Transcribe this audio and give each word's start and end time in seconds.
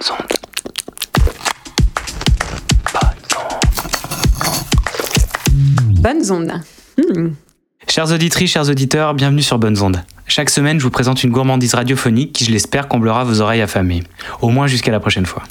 Bonnes 0.00 0.12
ondes. 0.12 0.38
Bonnes 6.00 6.32
ondes. 6.32 6.62
Hmm. 6.96 7.28
Chères 7.86 8.10
auditrices, 8.10 8.50
chers 8.50 8.70
auditeurs, 8.70 9.12
bienvenue 9.12 9.42
sur 9.42 9.58
Bonnes 9.58 9.80
ondes. 9.82 10.02
Chaque 10.26 10.48
semaine, 10.48 10.78
je 10.78 10.84
vous 10.84 10.90
présente 10.90 11.22
une 11.22 11.30
gourmandise 11.30 11.74
radiophonique 11.74 12.32
qui, 12.32 12.46
je 12.46 12.50
l'espère, 12.50 12.88
comblera 12.88 13.24
vos 13.24 13.42
oreilles 13.42 13.60
affamées. 13.60 14.02
Au 14.40 14.48
moins 14.48 14.66
jusqu'à 14.66 14.90
la 14.90 15.00
prochaine 15.00 15.26
fois. 15.26 15.42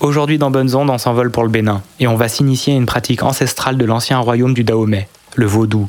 Aujourd'hui 0.00 0.36
dans 0.38 0.50
Bonnes 0.50 0.74
ondes, 0.74 0.90
on 0.90 0.98
s'envole 0.98 1.30
pour 1.30 1.44
le 1.44 1.48
Bénin 1.48 1.82
et 1.98 2.08
on 2.08 2.16
va 2.16 2.28
s'initier 2.28 2.74
à 2.74 2.76
une 2.76 2.86
pratique 2.86 3.22
ancestrale 3.22 3.78
de 3.78 3.84
l'ancien 3.86 4.18
royaume 4.18 4.52
du 4.52 4.64
Dahomey, 4.64 5.08
le 5.36 5.46
vaudou. 5.46 5.88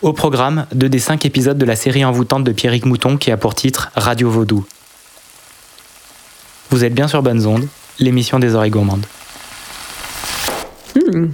Au 0.00 0.12
programme, 0.12 0.66
deux 0.72 0.88
des 0.88 1.00
cinq 1.00 1.26
épisodes 1.26 1.58
de 1.58 1.64
la 1.64 1.74
série 1.74 2.04
envoûtante 2.04 2.44
de 2.44 2.52
Pierrick 2.52 2.86
Mouton 2.86 3.16
qui 3.16 3.32
a 3.32 3.36
pour 3.36 3.56
titre 3.56 3.90
Radio 3.96 4.30
Vaudou. 4.30 4.64
Vous 6.70 6.84
êtes 6.84 6.94
bien 6.94 7.08
sur 7.08 7.20
Bonnes 7.20 7.46
ondes, 7.46 7.66
l'émission 7.98 8.38
des 8.38 8.54
oreilles 8.54 8.70
gourmandes. 8.70 9.06
Hmm. 10.94 11.30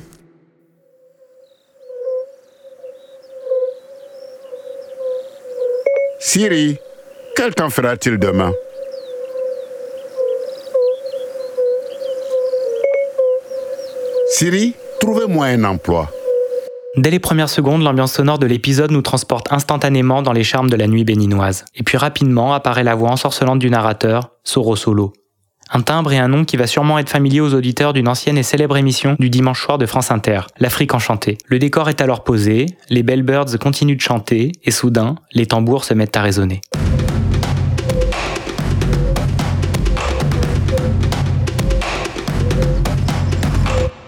Siri, 6.19 6.79
quel 7.37 7.55
temps 7.55 7.69
fera-t-il 7.69 8.19
demain? 8.19 8.53
Siri, 14.31 14.75
trouvez-moi 15.01 15.47
un 15.47 15.65
emploi. 15.65 16.09
Dès 16.97 17.11
les 17.11 17.19
premières 17.19 17.49
secondes, 17.49 17.83
l'ambiance 17.83 18.13
sonore 18.13 18.39
de 18.39 18.47
l'épisode 18.47 18.93
nous 18.93 19.03
transporte 19.03 19.53
instantanément 19.53 20.23
dans 20.23 20.33
les 20.33 20.45
charmes 20.45 20.71
de 20.71 20.77
la 20.77 20.87
nuit 20.87 21.03
béninoise. 21.03 21.65
Et 21.75 21.83
puis 21.83 21.99
rapidement 21.99 22.55
apparaît 22.55 22.85
la 22.85 22.95
voix 22.95 23.11
ensorcelante 23.11 23.59
du 23.59 23.69
narrateur, 23.69 24.31
Soro 24.45 24.77
Solo. 24.77 25.13
Un 25.73 25.81
timbre 25.81 26.13
et 26.13 26.19
un 26.19 26.29
nom 26.29 26.45
qui 26.45 26.57
va 26.57 26.69
sûrement 26.69 27.01
être 27.01 27.09
familier 27.09 27.41
aux 27.41 27.53
auditeurs 27.53 27.95
d'une 27.95 28.07
ancienne 28.07 28.39
et 28.39 28.45
célèbre 28.45 28.77
émission 28.77 29.17
du 29.19 29.29
dimanche 29.29 29.61
soir 29.61 29.77
de 29.79 29.87
France 29.87 30.13
Inter, 30.13 30.43
l'Afrique 30.61 30.95
enchantée. 30.95 31.37
Le 31.49 31.59
décor 31.59 31.89
est 31.89 32.01
alors 32.01 32.23
posé, 32.23 32.67
les 32.91 33.03
bellbirds 33.03 33.59
continuent 33.59 33.97
de 33.97 34.01
chanter, 34.01 34.53
et 34.63 34.71
soudain, 34.71 35.17
les 35.33 35.47
tambours 35.47 35.85
se 35.85 35.95
mettent 35.95 36.17
à 36.17 36.23
résonner. 36.23 36.61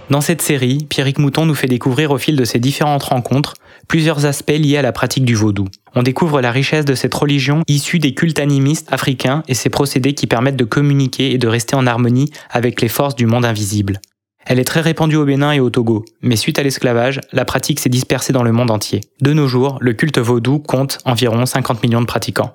Dans 0.08 0.20
cette 0.20 0.40
série, 0.40 0.86
Pierrick 0.88 1.18
Mouton 1.18 1.46
nous 1.46 1.56
fait 1.56 1.66
découvrir 1.66 2.12
au 2.12 2.18
fil 2.18 2.36
de 2.36 2.44
ses 2.44 2.60
différentes 2.60 3.02
rencontres 3.02 3.54
plusieurs 3.88 4.24
aspects 4.24 4.50
liés 4.50 4.76
à 4.76 4.82
la 4.82 4.92
pratique 4.92 5.24
du 5.24 5.34
vaudou. 5.34 5.66
On 5.96 6.04
découvre 6.04 6.40
la 6.40 6.52
richesse 6.52 6.84
de 6.84 6.94
cette 6.94 7.14
religion 7.14 7.62
issue 7.66 7.98
des 7.98 8.14
cultes 8.14 8.38
animistes 8.38 8.92
africains 8.92 9.42
et 9.48 9.54
ses 9.54 9.68
procédés 9.68 10.14
qui 10.14 10.28
permettent 10.28 10.56
de 10.56 10.64
communiquer 10.64 11.32
et 11.32 11.38
de 11.38 11.48
rester 11.48 11.74
en 11.74 11.88
harmonie 11.88 12.30
avec 12.50 12.80
les 12.82 12.88
forces 12.88 13.16
du 13.16 13.26
monde 13.26 13.44
invisible. 13.44 14.00
Elle 14.44 14.60
est 14.60 14.64
très 14.64 14.80
répandue 14.80 15.16
au 15.16 15.24
Bénin 15.24 15.50
et 15.50 15.58
au 15.58 15.70
Togo, 15.70 16.04
mais 16.22 16.36
suite 16.36 16.60
à 16.60 16.62
l'esclavage, 16.62 17.20
la 17.32 17.44
pratique 17.44 17.80
s'est 17.80 17.88
dispersée 17.88 18.32
dans 18.32 18.44
le 18.44 18.52
monde 18.52 18.70
entier. 18.70 19.00
De 19.20 19.32
nos 19.32 19.48
jours, 19.48 19.78
le 19.80 19.92
culte 19.92 20.18
vaudou 20.18 20.60
compte 20.60 20.98
environ 21.04 21.44
50 21.46 21.82
millions 21.82 22.00
de 22.00 22.06
pratiquants. 22.06 22.54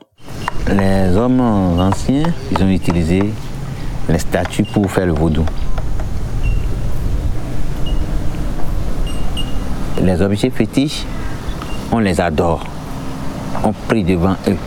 Les 0.69 1.17
hommes 1.17 1.41
anciens, 1.41 2.33
ils 2.49 2.63
ont 2.63 2.69
utilisé 2.69 3.23
les 4.07 4.19
statues 4.19 4.63
pour 4.63 4.89
faire 4.89 5.05
le 5.05 5.13
vaudou. 5.13 5.45
Les 10.03 10.21
objets 10.23 10.49
fétiches, 10.49 11.03
on 11.91 11.99
les 11.99 12.19
adore. 12.19 12.65
On 13.63 13.71
prie 13.71 14.03
devant 14.03 14.35
eux. 14.47 14.57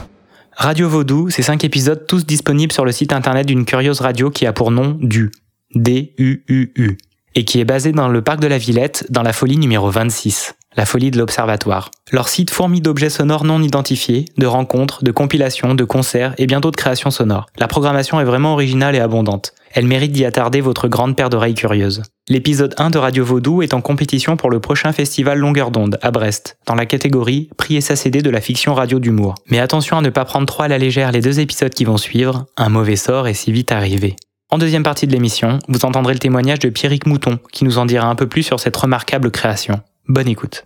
Radio 0.57 0.89
Vaudou, 0.89 1.29
c'est 1.29 1.43
5 1.43 1.65
épisodes 1.65 2.07
tous 2.07 2.25
disponibles 2.25 2.73
sur 2.73 2.85
le 2.85 2.93
site 2.93 3.13
internet 3.13 3.45
d'une 3.45 3.65
curieuse 3.65 4.01
radio 4.01 4.31
qui 4.31 4.47
a 4.47 4.53
pour 4.53 4.71
nom 4.71 4.97
DU, 5.01 5.33
D-U-U-U, 5.75 6.99
et 7.35 7.45
qui 7.45 7.59
est 7.59 7.65
basée 7.65 7.91
dans 7.91 8.09
le 8.09 8.23
parc 8.23 8.39
de 8.39 8.47
la 8.47 8.59
Villette, 8.59 9.07
dans 9.11 9.23
la 9.23 9.33
folie 9.33 9.57
numéro 9.57 9.91
26, 9.91 10.55
la 10.77 10.87
folie 10.87 11.11
de 11.11 11.19
l'Observatoire. 11.19 11.91
Leur 12.13 12.29
site 12.29 12.51
fourmille 12.51 12.81
d'objets 12.81 13.11
sonores 13.11 13.43
non 13.43 13.61
identifiés, 13.61 14.27
de 14.39 14.47
rencontres, 14.47 15.03
de 15.03 15.11
compilations, 15.11 15.75
de 15.75 15.85
concerts 15.85 16.35
et 16.39 16.47
bien 16.47 16.61
d'autres 16.61 16.79
créations 16.79 17.11
sonores. 17.11 17.47
La 17.59 17.67
programmation 17.67 18.21
est 18.21 18.25
vraiment 18.25 18.53
originale 18.53 18.95
et 18.95 19.01
abondante. 19.01 19.53
Elle 19.77 19.89
mérite 19.89 20.13
d'y 20.13 20.25
attarder 20.25 20.61
votre 20.61 20.87
grande 20.87 21.17
paire 21.17 21.31
d'oreilles 21.31 21.55
curieuses. 21.55 22.03
L'épisode 22.29 22.77
1 22.79 22.91
de 22.91 22.99
Radio 22.99 23.25
Vaudou 23.25 23.61
est 23.61 23.75
en 23.75 23.81
compétition 23.81 24.37
pour 24.37 24.49
le 24.49 24.61
prochain 24.61 24.93
festival 24.93 25.37
Longueur 25.39 25.73
d'onde 25.73 25.99
à 26.01 26.13
Brest, 26.13 26.59
dans 26.65 26.77
la 26.77 26.87
catégorie 26.87 27.51
Prix 27.57 27.83
SACD 27.83 28.23
de 28.23 28.31
la 28.31 28.41
fiction 28.41 28.73
radio 28.73 29.01
d'humour. 29.01 29.35
Mais 29.51 29.59
attention 29.59 29.99
à 29.99 30.01
ne 30.01 30.11
pas 30.11 30.25
prendre 30.25 30.47
trop 30.47 30.63
à 30.63 30.69
la 30.69 30.79
légère 30.79 31.11
les 31.11 31.21
deux 31.21 31.41
épisodes 31.41 31.75
qui 31.75 31.85
vont 31.85 31.97
suivre, 31.97 32.47
un 32.57 32.69
mauvais 32.69 32.95
sort 32.95 33.27
est 33.27 33.35
si 33.35 33.51
vite 33.51 33.73
arrivé. 33.73 34.15
En 34.49 34.59
deuxième 34.59 34.85
partie 34.85 35.09
de 35.09 35.13
l'émission, 35.13 35.59
vous 35.67 35.85
entendrez 35.85 36.13
le 36.13 36.21
témoignage 36.21 36.61
de 36.61 36.69
Pierrick 36.69 37.07
Mouton, 37.07 37.41
qui 37.51 37.65
nous 37.65 37.79
en 37.79 37.85
dira 37.85 38.07
un 38.07 38.15
peu 38.15 38.29
plus 38.29 38.45
sur 38.45 38.61
cette 38.61 38.77
remarquable 38.77 39.33
création. 39.33 39.81
Bonne 40.07 40.29
écoute. 40.29 40.65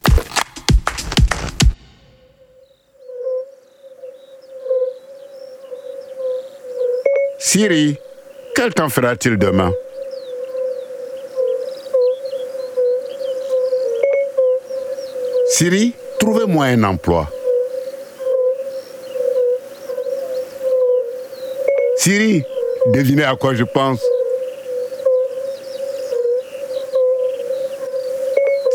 Siri, 7.39 7.97
quel 8.55 8.75
temps 8.75 8.89
fera-t-il 8.89 9.39
demain? 9.39 9.73
Siri, 15.51 15.95
trouvez-moi 16.21 16.67
un 16.67 16.85
emploi. 16.85 17.27
Siri, 21.97 22.45
devinez 22.93 23.25
à 23.25 23.35
quoi 23.35 23.55
je 23.55 23.65
pense. 23.65 24.01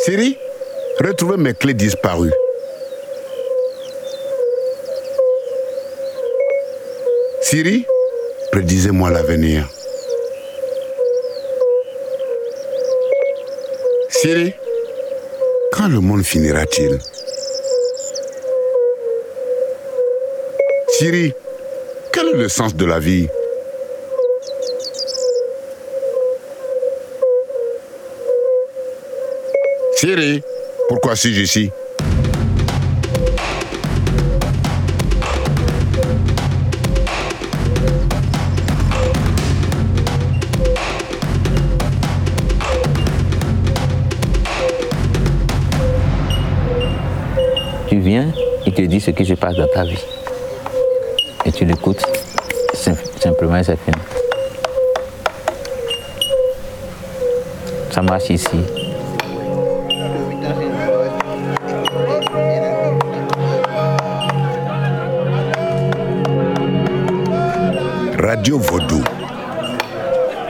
Siri, 0.04 0.38
retrouvez 1.00 1.38
mes 1.38 1.54
clés 1.54 1.74
disparues. 1.74 2.34
Siri, 7.42 7.86
prédisez-moi 8.54 9.10
l'avenir. 9.10 9.68
Siri, 14.10 14.54
quand 15.72 15.88
le 15.88 16.00
monde 16.00 16.22
finira-t-il? 16.22 17.00
Siri, 20.90 21.34
quel 22.12 22.28
est 22.28 22.38
le 22.38 22.48
sens 22.48 22.76
de 22.76 22.86
la 22.86 23.00
vie? 23.00 23.28
Siri, 29.96 30.44
pourquoi 30.90 31.16
suis-je 31.16 31.42
ici? 31.42 31.72
Te 48.74 48.82
dit 48.82 49.00
ce 49.00 49.12
qui 49.12 49.26
se 49.26 49.34
passe 49.34 49.56
dans 49.56 49.68
ta 49.68 49.84
vie. 49.84 50.04
Et 51.46 51.52
tu 51.52 51.66
l'écoutes, 51.66 52.04
sim- 52.74 52.96
simplement 53.22 53.58
et 53.58 53.64
c'est 53.64 53.78
fini. 53.78 53.98
Ça 57.92 58.02
marche 58.02 58.30
ici. 58.30 58.60
Radio 68.20 68.60
Vaudou. 68.60 69.02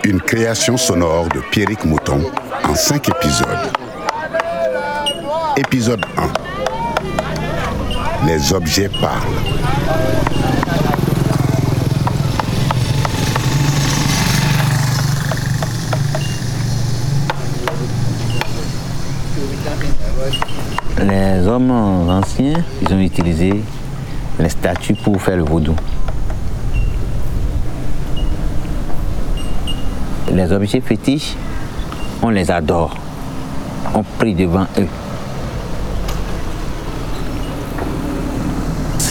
Une 0.04 0.20
création 0.22 0.78
sonore 0.78 1.28
de 1.34 1.40
Pierrick 1.52 1.86
Mouton 1.86 2.20
en 2.68 2.76
cinq 2.76 3.10
épisodes. 3.10 3.48
Épisode 5.58 6.04
1. 6.18 6.43
Les 8.26 8.54
objets 8.54 8.90
parlent. 8.90 9.22
Les 21.00 21.48
hommes 21.48 21.72
anciens, 21.72 22.64
ils 22.82 22.94
ont 22.94 23.00
utilisé 23.00 23.62
les 24.40 24.50
statues 24.50 24.96
pour 24.96 25.22
faire 25.22 25.38
le 25.38 25.44
vaudou. 25.44 25.76
Les 30.32 30.52
objets 30.52 30.82
fétiches, 30.82 31.36
on 32.22 32.30
les 32.30 32.50
adore. 32.50 32.96
On 33.94 34.04
prie 34.04 34.34
devant 34.34 34.66
eux. 34.80 35.03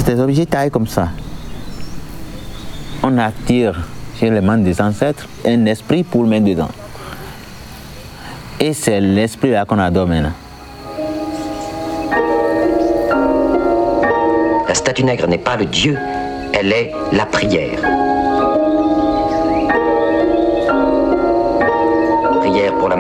C'est 0.05 0.17
des 0.17 0.21
objets 0.21 0.47
taillés 0.47 0.71
comme 0.71 0.89
ça. 0.89 1.11
On 3.05 3.17
attire 3.19 3.87
chez 4.19 4.31
les 4.31 4.41
membres 4.41 4.65
des 4.65 4.81
ancêtres 4.81 5.29
un 5.47 5.65
esprit 5.67 6.03
pour 6.03 6.27
mettre 6.27 6.45
dedans. 6.45 6.71
Et 8.59 8.73
c'est 8.73 9.01
l'esprit 9.01 9.53
là 9.53 9.65
qu'on 9.65 9.79
adore 9.79 10.09
maintenant. 10.09 10.33
La 14.67 14.75
statue 14.75 15.05
nègre 15.05 15.29
n'est 15.29 15.39
pas 15.39 15.57
le 15.57 15.67
Dieu, 15.67 15.97
elle 16.53 16.73
est 16.73 16.93
la 17.13 17.27
prière. 17.27 17.79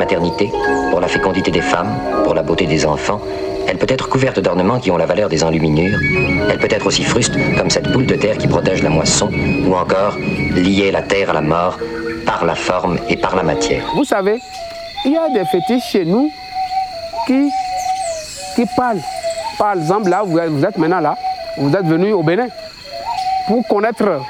Maternité, 0.02 0.50
pour 0.90 1.00
la 1.00 1.06
fécondité 1.06 1.52
des 1.52 1.60
femmes, 1.60 1.92
pour 2.24 2.34
la 2.34 2.42
beauté 2.42 2.66
des 2.66 2.84
enfants. 2.84 3.20
Elle 3.68 3.78
peut 3.78 3.86
être 3.88 4.08
couverte 4.08 4.40
d'ornements 4.40 4.80
qui 4.80 4.90
ont 4.90 4.96
la 4.96 5.06
valeur 5.06 5.28
des 5.28 5.44
enluminures. 5.44 5.98
Elle 6.50 6.58
peut 6.58 6.74
être 6.76 6.86
aussi 6.86 7.04
fruste 7.04 7.34
comme 7.56 7.70
cette 7.70 7.88
boule 7.92 8.06
de 8.06 8.16
terre 8.16 8.36
qui 8.36 8.48
protège 8.48 8.82
la 8.82 8.90
moisson, 8.90 9.30
ou 9.66 9.72
encore 9.84 10.14
lier 10.56 10.90
la 10.90 11.02
terre 11.02 11.30
à 11.30 11.34
la 11.34 11.40
mort 11.40 11.78
par 12.26 12.44
la 12.44 12.56
forme 12.56 12.98
et 13.08 13.16
par 13.16 13.36
la 13.36 13.44
matière. 13.44 13.84
Vous 13.94 14.04
savez, 14.04 14.40
il 15.04 15.12
y 15.12 15.16
a 15.16 15.28
des 15.28 15.44
fétiches 15.44 15.88
chez 15.92 16.04
nous 16.04 16.28
qui, 17.26 17.40
qui 18.56 18.64
parlent. 18.76 19.04
Par 19.56 19.74
exemple, 19.74 20.08
là, 20.10 20.22
vous 20.24 20.64
êtes 20.64 20.78
maintenant 20.78 21.00
là, 21.00 21.14
vous 21.58 21.72
êtes 21.76 21.86
venu 21.86 22.12
au 22.12 22.24
Bénin 22.24 22.48
pour 23.46 23.64
connaître 23.68 24.20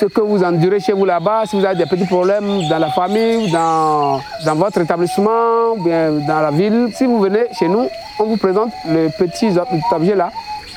ce 0.00 0.06
que 0.06 0.22
vous 0.22 0.42
endurez 0.42 0.80
chez 0.80 0.94
vous 0.94 1.04
là-bas, 1.04 1.42
si 1.44 1.58
vous 1.58 1.64
avez 1.66 1.76
des 1.76 1.84
petits 1.84 2.06
problèmes 2.06 2.66
dans 2.70 2.78
la 2.78 2.88
famille, 2.88 3.50
dans, 3.50 4.18
dans 4.46 4.54
votre 4.54 4.80
établissement, 4.80 5.76
bien 5.76 6.12
dans 6.26 6.40
la 6.40 6.50
ville. 6.50 6.88
Si 6.94 7.04
vous 7.04 7.20
venez 7.20 7.48
chez 7.52 7.68
nous, 7.68 7.86
on 8.18 8.24
vous 8.24 8.38
présente 8.38 8.72
le 8.88 9.10
petit 9.10 9.50
objet 9.92 10.14
là. 10.14 10.30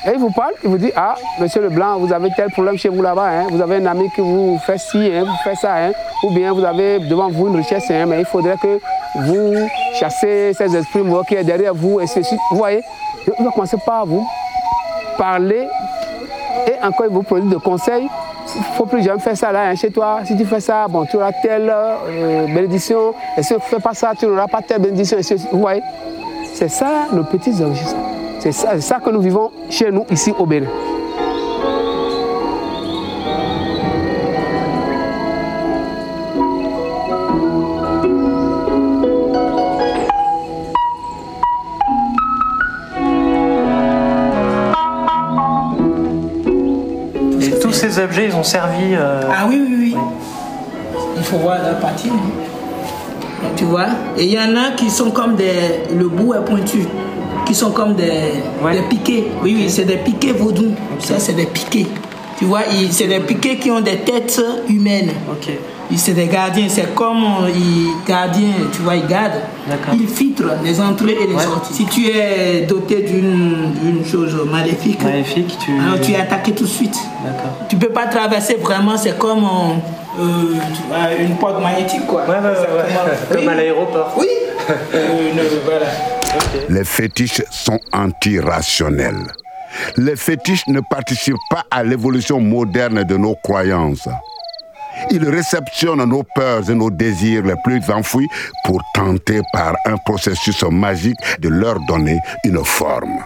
Et 0.05 0.09
il 0.15 0.19
vous 0.19 0.31
parle, 0.31 0.51
il 0.65 0.69
vous 0.69 0.77
dit, 0.77 0.91
ah, 0.97 1.15
monsieur 1.39 1.61
Leblanc, 1.61 1.99
vous 1.99 2.11
avez 2.11 2.31
tel 2.35 2.51
problème 2.51 2.77
chez 2.77 2.89
vous 2.89 3.01
là-bas, 3.01 3.29
hein. 3.29 3.47
vous 3.49 3.61
avez 3.61 3.77
un 3.77 3.85
ami 3.85 4.09
qui 4.13 4.19
vous 4.19 4.59
fait 4.65 4.77
ci, 4.77 4.97
hein, 4.97 5.23
vous 5.23 5.49
fait 5.49 5.55
ça, 5.55 5.73
hein. 5.73 5.91
ou 6.23 6.31
bien 6.31 6.51
vous 6.51 6.65
avez 6.65 6.99
devant 6.99 7.29
vous 7.29 7.47
une 7.47 7.55
richesse, 7.55 7.89
hein, 7.89 8.05
mais 8.05 8.19
il 8.19 8.25
faudrait 8.25 8.57
que 8.61 8.77
vous 9.21 9.55
chassez 9.97 10.51
ces 10.53 10.75
esprits 10.75 10.99
qui 11.29 11.35
est 11.35 11.45
derrière 11.45 11.73
vous, 11.73 12.01
et 12.01 12.07
ceci. 12.07 12.35
Vous 12.51 12.57
voyez, 12.57 12.83
il 13.25 13.45
va 13.45 13.51
commencer 13.51 13.77
par 13.85 14.05
vous 14.05 14.27
parler, 15.17 15.69
et 16.67 16.85
encore 16.85 17.05
il 17.05 17.13
vous 17.13 17.23
produit 17.23 17.49
de 17.49 17.55
conseils 17.55 18.09
faut 18.75 18.85
plus 18.85 19.03
jamais 19.03 19.19
faire 19.19 19.37
ça 19.37 19.51
là 19.51 19.69
hein, 19.69 19.75
chez 19.75 19.91
toi. 19.91 20.19
Si 20.25 20.35
tu 20.35 20.45
fais 20.45 20.59
ça, 20.59 20.87
bon, 20.87 21.05
tu 21.05 21.17
auras 21.17 21.31
telle 21.31 21.71
euh, 21.71 22.45
bénédiction. 22.47 23.13
Et 23.37 23.43
si 23.43 23.49
tu 23.49 23.55
ne 23.55 23.59
fais 23.59 23.79
pas 23.79 23.93
ça, 23.93 24.13
tu 24.17 24.25
n'auras 24.25 24.47
pas 24.47 24.61
telle 24.61 24.81
bénédiction. 24.81 25.17
Et 25.17 25.35
vous 25.51 25.59
voyez, 25.59 25.81
c'est 26.53 26.69
ça 26.69 27.07
nos 27.11 27.23
petits 27.23 27.63
enregistrements. 27.63 28.11
C'est 28.39 28.51
ça, 28.51 28.79
ça, 28.81 28.99
que 28.99 29.09
nous 29.09 29.21
vivons 29.21 29.51
chez 29.69 29.91
nous, 29.91 30.05
ici 30.11 30.33
au 30.37 30.45
Bénin. 30.45 30.67
Ces 47.89 47.99
objets, 47.99 48.27
ils 48.27 48.35
ont 48.35 48.43
servi. 48.43 48.93
euh, 48.95 49.21
Ah 49.29 49.45
oui, 49.49 49.61
oui, 49.67 49.75
oui. 49.93 49.95
Il 51.17 51.23
faut 51.23 51.37
voir 51.37 51.57
la 51.61 51.73
partie. 51.73 52.09
hein. 52.09 53.49
Tu 53.57 53.65
vois 53.65 53.87
Et 54.17 54.23
il 54.23 54.31
y 54.31 54.39
en 54.39 54.55
a 54.55 54.71
qui 54.75 54.89
sont 54.89 55.11
comme 55.11 55.35
des. 55.35 55.83
Le 55.93 56.07
bout 56.07 56.33
est 56.33 56.45
pointu. 56.45 56.87
Qui 57.45 57.53
sont 57.53 57.71
comme 57.71 57.93
des, 57.95 58.41
Ouais. 58.63 58.71
des 58.73 58.83
piquets. 58.83 59.25
Oui, 59.43 59.53
oui, 59.57 59.69
c'est 59.69 59.83
des 59.83 59.97
piquets 59.97 60.31
vaudous. 60.31 60.71
Ça, 60.99 61.15
c'est 61.19 61.33
des 61.33 61.45
piquets. 61.45 61.87
Tu 62.43 62.49
vois, 62.49 62.63
ils- 62.73 62.91
c'est 62.91 63.07
des 63.07 63.21
piquets 63.21 63.55
qui 63.55 63.71
ont 63.71 63.79
des 63.79 63.99
têtes 63.99 64.41
humaines. 64.67 65.11
Ok. 65.31 65.47
Ils- 65.89 65.97
C'est 65.97 66.11
des 66.11 66.27
gardiens, 66.27 66.65
c'est 66.67 66.93
comme 66.93 67.23
euh, 67.23 67.49
ils 67.55 67.87
gardiens, 68.05 68.67
tu 68.73 68.81
vois, 68.81 68.95
ils 68.97 69.07
gardent. 69.07 69.39
D'accord. 69.65 69.93
Ils 69.97 70.09
filtrent 70.09 70.51
les 70.61 70.81
entrées 70.81 71.15
et 71.23 71.27
les 71.27 71.35
Ouais. 71.35 71.41
sorties. 71.43 71.73
Si 71.73 71.85
tu 71.85 72.07
es 72.09 72.63
doté 72.67 72.95
d'une 73.03 73.71
d'une 73.81 74.05
chose 74.05 74.35
maléfique, 74.51 75.01
Maléfique, 75.03 75.57
tu. 75.63 75.71
alors 75.79 76.01
tu 76.01 76.11
es 76.11 76.17
attaqué 76.17 76.51
tout 76.51 76.65
de 76.65 76.69
suite. 76.69 76.97
D'accord. 77.23 77.51
Tu 77.69 77.77
peux 77.77 77.93
pas 77.93 78.07
traverser 78.07 78.55
vraiment, 78.55 78.97
c'est 78.97 79.17
comme 79.17 79.45
euh, 79.45 80.23
tu 80.75 80.81
vois, 80.89 81.13
une 81.25 81.37
porte 81.37 81.61
magnétique 81.63 82.05
quoi. 82.05 82.23
Ouais, 82.23 82.35
ouais, 82.35 82.41
ouais, 82.41 82.49
ouais. 82.49 82.89
Exactement. 82.89 83.29
Comme 83.39 83.47
à 83.47 83.55
l'aéroport. 83.55 84.13
Oui. 84.17 84.27
Euh, 84.95 85.31
voilà. 85.65 85.87
Les 86.69 86.83
fétiches 86.85 87.41
sont 87.51 87.79
antirationnels. 87.93 89.27
Les 89.97 90.15
fétiches 90.15 90.67
ne 90.67 90.81
participent 90.81 91.35
pas 91.49 91.63
à 91.71 91.83
l'évolution 91.83 92.39
moderne 92.39 93.03
de 93.03 93.17
nos 93.17 93.35
croyances. 93.35 94.07
Ils 95.09 95.27
réceptionnent 95.27 96.05
nos 96.05 96.23
peurs 96.35 96.69
et 96.69 96.75
nos 96.75 96.89
désirs 96.89 97.43
les 97.43 97.55
plus 97.63 97.81
enfouis 97.89 98.27
pour 98.63 98.81
tenter 98.93 99.41
par 99.51 99.73
un 99.85 99.97
processus 99.97 100.63
magique 100.63 101.17
de 101.39 101.49
leur 101.49 101.79
donner 101.87 102.19
une 102.43 102.63
forme. 102.63 103.23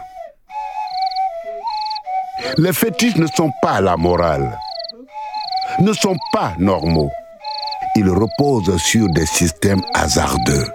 Les 2.58 2.74
fétiches 2.74 3.18
ne 3.18 3.28
sont 3.28 3.52
pas 3.62 3.82
la 3.82 3.98
morale, 3.98 4.58
ne 5.80 5.92
sont 5.94 6.18
pas 6.32 6.54
normaux. 6.58 7.12
Ils 7.96 8.10
reposent 8.10 8.78
sur 8.78 9.08
des 9.10 9.26
systèmes 9.26 9.82
hasardeux 9.94 10.68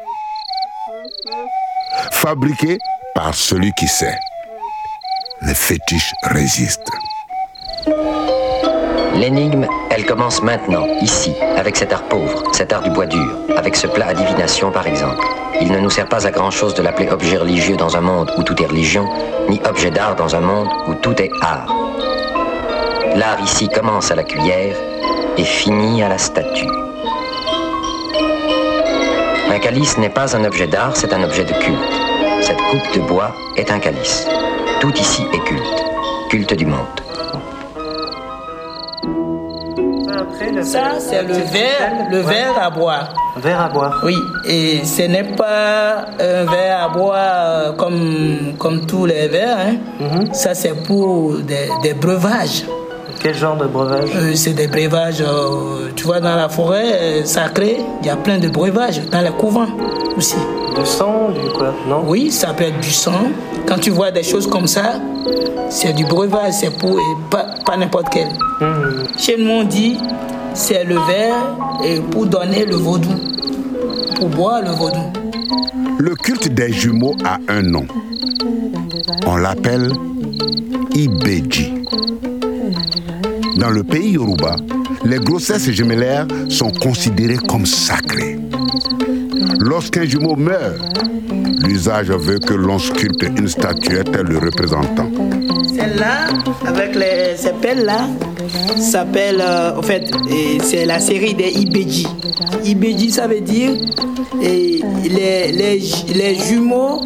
fabriqués 2.10 2.78
par 3.14 3.34
celui 3.34 3.72
qui 3.72 3.86
sait. 3.86 4.18
Les 5.44 5.54
fétiches 5.54 6.12
résistent. 6.22 6.92
L'énigme, 9.16 9.66
elle 9.90 10.06
commence 10.06 10.40
maintenant, 10.40 10.86
ici, 11.00 11.34
avec 11.56 11.76
cet 11.76 11.92
art 11.92 12.04
pauvre, 12.04 12.44
cet 12.52 12.72
art 12.72 12.82
du 12.82 12.90
bois 12.90 13.06
dur, 13.06 13.38
avec 13.56 13.74
ce 13.74 13.88
plat 13.88 14.08
à 14.08 14.14
divination 14.14 14.70
par 14.70 14.86
exemple. 14.86 15.26
Il 15.60 15.72
ne 15.72 15.80
nous 15.80 15.90
sert 15.90 16.08
pas 16.08 16.28
à 16.28 16.30
grand-chose 16.30 16.74
de 16.74 16.82
l'appeler 16.82 17.10
objet 17.10 17.38
religieux 17.38 17.76
dans 17.76 17.96
un 17.96 18.00
monde 18.00 18.32
où 18.38 18.44
tout 18.44 18.60
est 18.62 18.66
religion, 18.66 19.08
ni 19.48 19.60
objet 19.68 19.90
d'art 19.90 20.14
dans 20.14 20.36
un 20.36 20.40
monde 20.40 20.68
où 20.86 20.94
tout 20.94 21.20
est 21.20 21.30
art. 21.40 21.74
L'art 23.16 23.40
ici 23.40 23.68
commence 23.68 24.12
à 24.12 24.14
la 24.14 24.24
cuillère 24.24 24.76
et 25.36 25.44
finit 25.44 26.04
à 26.04 26.08
la 26.08 26.18
statue. 26.18 26.68
Un 29.50 29.58
calice 29.58 29.98
n'est 29.98 30.08
pas 30.08 30.36
un 30.36 30.44
objet 30.44 30.68
d'art, 30.68 30.96
c'est 30.96 31.12
un 31.12 31.24
objet 31.24 31.44
de 31.44 31.52
culte. 31.52 32.42
Cette 32.42 32.62
coupe 32.70 32.94
de 32.94 33.00
bois 33.00 33.34
est 33.56 33.72
un 33.72 33.80
calice. 33.80 34.26
Tout 34.82 34.92
ici 34.98 35.22
est 35.32 35.38
culte, 35.44 35.84
culte 36.28 36.54
du 36.54 36.66
monde. 36.66 36.80
Ça, 40.62 40.98
c'est 40.98 41.22
le 41.22 41.34
verre, 41.34 42.08
le 42.10 42.18
verre 42.18 42.58
à 42.60 42.68
boire. 42.70 43.14
Verre 43.36 43.60
à 43.60 43.68
boire. 43.68 44.00
Oui, 44.04 44.16
et 44.44 44.84
ce 44.84 45.02
n'est 45.02 45.34
pas 45.36 46.06
un 46.20 46.44
verre 46.44 46.84
à 46.84 46.88
boire 46.88 47.16
euh, 47.16 47.72
comme, 47.72 48.54
comme 48.58 48.84
tous 48.86 49.06
les 49.06 49.28
verres. 49.28 49.56
hein. 49.58 49.76
Mhm. 50.00 50.34
Ça, 50.34 50.54
c'est 50.54 50.74
pour 50.84 51.34
des, 51.38 51.68
des 51.84 51.94
breuvages. 51.94 52.64
Quel 53.22 53.34
genre 53.36 53.56
de 53.56 53.66
breuvage 53.66 54.10
Euh, 54.16 54.32
c'est 54.34 54.52
des 54.54 54.66
breuvages, 54.66 55.20
euh, 55.20 55.90
tu 55.94 56.04
vois, 56.04 56.18
dans 56.18 56.34
la 56.34 56.48
forêt 56.48 56.92
euh, 57.00 57.24
sacrée, 57.24 57.76
il 58.00 58.06
y 58.06 58.10
a 58.10 58.16
plein 58.16 58.38
de 58.38 58.48
breuvages, 58.48 59.00
dans 59.12 59.20
les 59.20 59.30
couvents 59.30 59.68
aussi. 60.16 60.34
Du 60.76 60.84
sang, 60.84 61.28
du 61.30 61.48
quoi 61.52 61.72
Non 61.88 62.02
Oui, 62.06 62.32
ça 62.32 62.52
peut 62.52 62.64
être 62.64 62.80
du 62.80 62.90
sang. 62.90 63.30
Quand 63.66 63.78
tu 63.78 63.90
vois 63.90 64.10
des 64.10 64.24
choses 64.24 64.48
comme 64.48 64.66
ça, 64.66 64.94
c'est 65.68 65.92
du 65.92 66.04
breuvage, 66.04 66.54
c'est 66.54 66.76
pour, 66.76 66.98
et 66.98 67.02
pas, 67.30 67.46
pas 67.64 67.76
n'importe 67.76 68.08
quel. 68.10 68.26
Mhm. 68.60 69.04
Chez 69.18 69.36
nous, 69.38 69.50
on 69.50 69.64
dit, 69.64 69.98
c'est 70.54 70.82
le 70.84 70.96
verre 70.96 71.56
et 71.84 72.00
pour 72.00 72.26
donner 72.26 72.64
le 72.64 72.74
vaudou, 72.74 73.10
pour 74.16 74.28
boire 74.30 74.62
le 74.62 74.70
vaudou. 74.70 75.12
Le 75.98 76.16
culte 76.16 76.48
des 76.48 76.72
jumeaux 76.72 77.14
a 77.24 77.38
un 77.48 77.62
nom. 77.62 77.86
On 79.26 79.36
l'appelle 79.36 79.92
Ibeji. 80.94 81.74
Dans 83.62 83.70
le 83.70 83.84
pays 83.84 84.14
Yoruba, 84.14 84.56
les 85.04 85.18
grossesses 85.18 85.70
gémellaires 85.70 86.26
sont 86.48 86.72
considérées 86.72 87.36
comme 87.48 87.64
sacrées. 87.64 88.36
Lorsqu'un 89.60 90.02
jumeau 90.04 90.34
meurt, 90.34 90.80
l'usage 91.62 92.08
veut 92.10 92.40
que 92.40 92.54
l'on 92.54 92.80
sculpte 92.80 93.22
une 93.38 93.46
statuette 93.46 94.16
le 94.16 94.38
représentant. 94.38 95.08
Celle-là, 95.76 96.26
avec 96.66 96.96
les, 96.96 97.36
ces 97.36 97.52
pelles-là, 97.52 98.08
s'appelle, 98.80 99.40
euh, 99.40 99.76
en 99.78 99.82
fait, 99.82 100.10
et 100.28 100.58
c'est 100.60 100.84
la 100.84 100.98
série 100.98 101.34
des 101.34 101.50
Ibeji. 101.50 102.08
Ibeji, 102.64 103.12
ça 103.12 103.28
veut 103.28 103.42
dire 103.42 103.70
les, 104.40 104.80
les, 105.52 105.78
ju- 105.78 106.12
les 106.12 106.34
jumeaux 106.34 107.00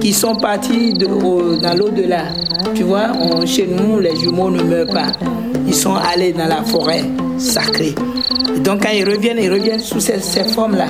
qui 0.00 0.14
sont 0.14 0.36
partis 0.36 0.94
dans 0.94 1.74
l'au-delà. 1.76 2.24
Tu 2.74 2.84
vois, 2.84 3.08
chez 3.44 3.66
nous, 3.66 4.00
les 4.00 4.16
jumeaux 4.16 4.50
ne 4.50 4.62
meurent 4.62 4.86
pas. 4.94 5.12
Ils 5.70 5.76
sont 5.76 5.94
allés 5.94 6.32
dans 6.32 6.48
la 6.48 6.64
forêt 6.64 7.04
sacrée. 7.38 7.94
Donc, 8.64 8.82
quand 8.82 8.90
ils 8.92 9.08
reviennent, 9.08 9.38
ils 9.38 9.52
reviennent 9.52 9.78
sous 9.78 10.00
ces, 10.00 10.18
formes-là. 10.42 10.88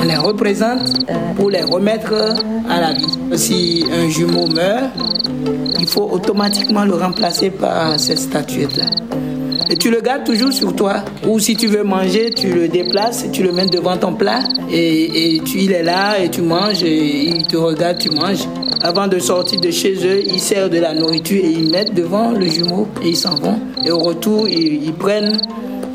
On 0.00 0.04
les 0.04 0.16
représente 0.16 1.06
pour 1.36 1.50
les 1.50 1.60
remettre 1.60 2.14
à 2.66 2.80
la 2.80 2.92
vie. 2.94 3.36
Si 3.36 3.84
un 3.92 4.08
jumeau 4.08 4.46
meurt, 4.46 4.84
il 5.78 5.86
faut 5.86 6.08
automatiquement 6.10 6.86
le 6.86 6.94
remplacer 6.94 7.50
par 7.50 8.00
cette 8.00 8.20
statuette-là. 8.20 8.86
Et 9.70 9.76
tu 9.76 9.90
le 9.90 10.00
gardes 10.00 10.24
toujours 10.24 10.52
sur 10.52 10.74
toi. 10.74 10.96
Ou 11.26 11.38
si 11.38 11.56
tu 11.56 11.68
veux 11.68 11.84
manger, 11.84 12.32
tu 12.34 12.48
le 12.48 12.68
déplaces, 12.68 13.26
tu 13.32 13.42
le 13.42 13.52
mets 13.52 13.66
devant 13.66 13.96
ton 13.96 14.14
plat 14.14 14.40
et, 14.70 15.40
tu, 15.44 15.58
il 15.58 15.72
est 15.72 15.82
là 15.82 16.18
et 16.18 16.28
tu 16.28 16.42
manges 16.42 16.82
et 16.82 17.28
il 17.28 17.46
te 17.46 17.56
regarde, 17.56 17.98
tu 17.98 18.10
manges. 18.10 18.46
Avant 18.82 19.06
de 19.06 19.18
sortir 19.18 19.60
de 19.60 19.70
chez 19.70 19.94
eux, 19.94 20.22
ils 20.26 20.40
servent 20.40 20.70
de 20.70 20.78
la 20.78 20.92
nourriture 20.92 21.42
et 21.42 21.50
ils 21.50 21.70
mettent 21.70 21.94
devant 21.94 22.32
le 22.32 22.46
jumeau 22.46 22.86
et 23.02 23.08
ils 23.08 23.16
s'en 23.16 23.34
vont. 23.36 23.58
Et 23.86 23.90
au 23.90 23.98
retour, 23.98 24.46
ils, 24.48 24.92
prennent 24.92 25.40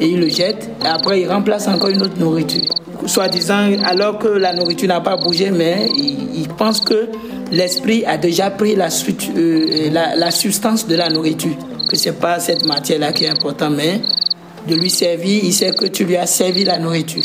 et 0.01 0.07
ils 0.07 0.19
le 0.19 0.29
jettent. 0.29 0.69
Et 0.83 0.87
après, 0.87 1.21
ils 1.21 1.27
remplacent 1.27 1.67
encore 1.67 1.89
une 1.89 2.01
autre 2.01 2.17
nourriture. 2.19 2.63
Soit 3.05 3.27
disant, 3.27 3.69
alors 3.85 4.17
que 4.17 4.27
la 4.27 4.53
nourriture 4.53 4.87
n'a 4.87 5.01
pas 5.01 5.17
bougé, 5.17 5.51
mais 5.51 5.89
ils, 5.95 6.47
pensent 6.57 6.81
que 6.81 7.07
l'esprit 7.51 8.03
a 8.05 8.17
déjà 8.17 8.49
pris 8.49 8.75
la, 8.75 8.89
euh, 9.37 10.31
substance 10.31 10.87
de 10.87 10.95
la 10.95 11.09
nourriture 11.09 11.55
que 11.89 11.97
ce 11.97 12.09
n'est 12.09 12.15
pas 12.15 12.39
cette 12.39 12.65
matière-là 12.65 13.11
qui 13.11 13.25
est 13.25 13.29
importante, 13.29 13.73
mais 13.75 14.01
de 14.67 14.75
lui 14.75 14.91
servir, 14.91 15.43
il 15.43 15.51
sait 15.51 15.71
que 15.71 15.85
tu 15.85 16.05
lui 16.05 16.15
as 16.17 16.27
servi 16.27 16.63
la 16.63 16.77
nourriture. 16.77 17.23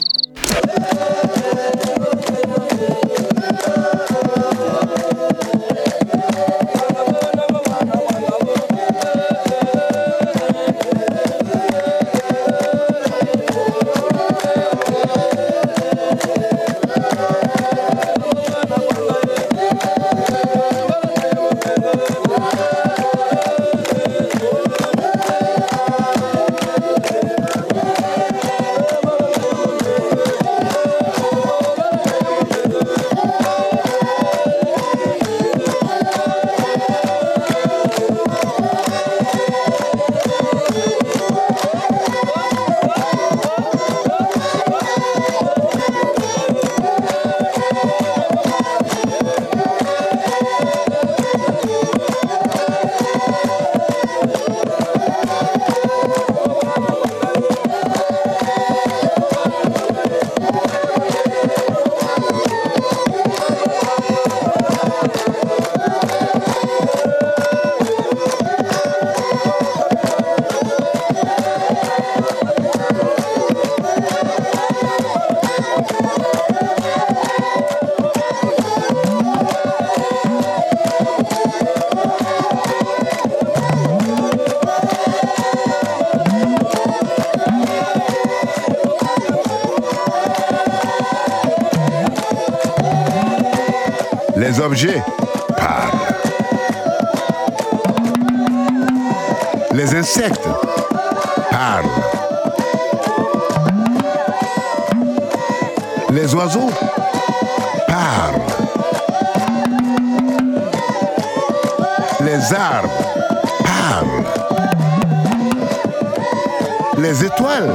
Les 116.99 117.25
étoiles 117.25 117.73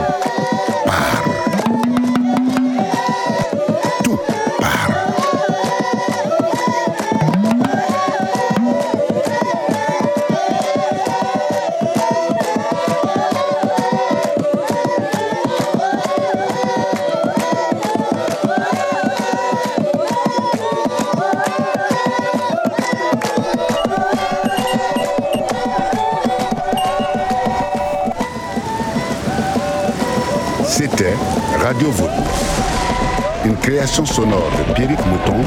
sonore 33.89 34.51
de 34.58 34.74
Pierrick 34.74 35.00
Mouton 35.05 35.43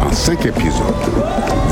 en 0.00 0.12
cinq 0.12 0.46
épisodes. 0.46 0.94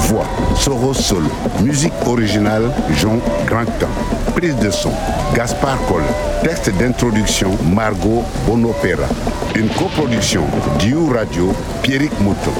Voix, 0.08 0.26
Soro 0.56 0.92
Solo. 0.92 1.30
Musique 1.62 1.92
originale, 2.06 2.70
Jean 3.00 3.18
Grandcamp. 3.46 3.88
Prise 4.34 4.56
de 4.56 4.70
son, 4.70 4.92
Gaspard 5.34 5.78
Coll. 5.86 6.02
Texte 6.42 6.70
d'introduction, 6.78 7.50
Margot 7.72 8.24
Bonopera. 8.46 9.08
Une 9.54 9.68
coproduction, 9.68 10.44
Diou 10.78 11.10
Radio, 11.14 11.52
Pierrick 11.82 12.18
Mouton. 12.20 12.52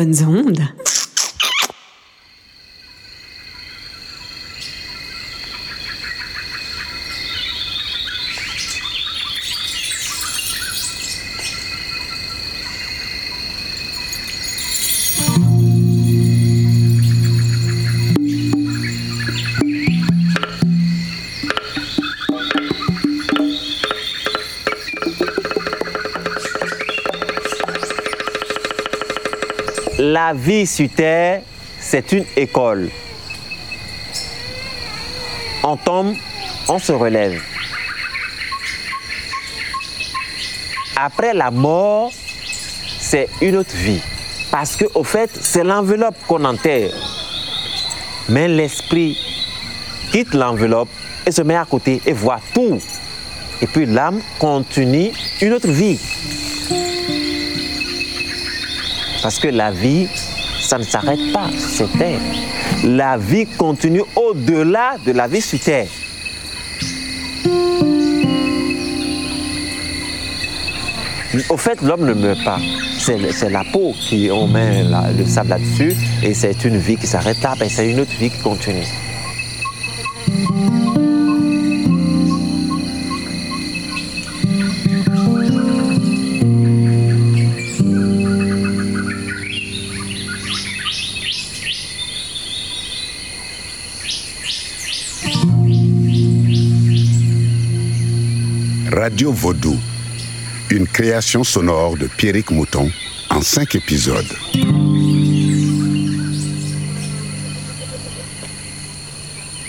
Bonnes 0.00 0.22
ondes. 0.22 0.79
La 30.30 30.36
vie 30.36 30.64
sur 30.64 30.88
Terre, 30.88 31.42
c'est 31.80 32.12
une 32.12 32.24
école. 32.36 32.88
On 35.64 35.76
tombe, 35.76 36.14
on 36.68 36.78
se 36.78 36.92
relève. 36.92 37.42
Après 40.94 41.34
la 41.34 41.50
mort, 41.50 42.12
c'est 43.00 43.28
une 43.40 43.56
autre 43.56 43.74
vie. 43.74 44.00
Parce 44.52 44.76
qu'au 44.76 45.02
fait, 45.02 45.32
c'est 45.34 45.64
l'enveloppe 45.64 46.14
qu'on 46.28 46.44
enterre. 46.44 46.92
Mais 48.28 48.46
l'esprit 48.46 49.18
quitte 50.12 50.32
l'enveloppe 50.34 50.90
et 51.26 51.32
se 51.32 51.42
met 51.42 51.56
à 51.56 51.64
côté 51.64 52.00
et 52.06 52.12
voit 52.12 52.38
tout. 52.54 52.80
Et 53.60 53.66
puis 53.66 53.84
l'âme 53.84 54.20
continue 54.38 55.10
une 55.42 55.54
autre 55.54 55.72
vie. 55.72 55.98
Parce 59.22 59.38
que 59.38 59.48
la 59.48 59.70
vie, 59.70 60.08
ça 60.60 60.78
ne 60.78 60.82
s'arrête 60.82 61.32
pas 61.32 61.48
sur 61.58 61.90
terre. 61.92 62.20
La 62.84 63.18
vie 63.18 63.46
continue 63.46 64.02
au-delà 64.16 64.96
de 65.04 65.12
la 65.12 65.28
vie 65.28 65.42
sur 65.42 65.60
terre. 65.60 65.88
Au 71.48 71.56
fait, 71.56 71.80
l'homme 71.82 72.06
ne 72.06 72.14
meurt 72.14 72.42
pas. 72.44 72.58
C'est 72.98 73.50
la 73.50 73.64
peau 73.72 73.94
qui 73.98 74.30
on 74.32 74.46
met 74.46 74.84
le 75.16 75.24
sable 75.26 75.50
là-dessus 75.50 75.94
et 76.22 76.34
c'est 76.34 76.64
une 76.64 76.78
vie 76.78 76.96
qui 76.96 77.06
s'arrête 77.06 77.40
là, 77.42 77.54
et 77.64 77.68
c'est 77.68 77.88
une 77.90 78.00
autre 78.00 78.12
vie 78.18 78.30
qui 78.30 78.38
continue. 78.38 78.86
Radio 99.10 99.32
Vaudou, 99.32 99.76
une 100.70 100.86
création 100.86 101.42
sonore 101.42 101.96
de 101.96 102.06
Pierrick 102.06 102.52
Mouton 102.52 102.88
en 103.28 103.42
cinq 103.42 103.74
épisodes. 103.74 104.24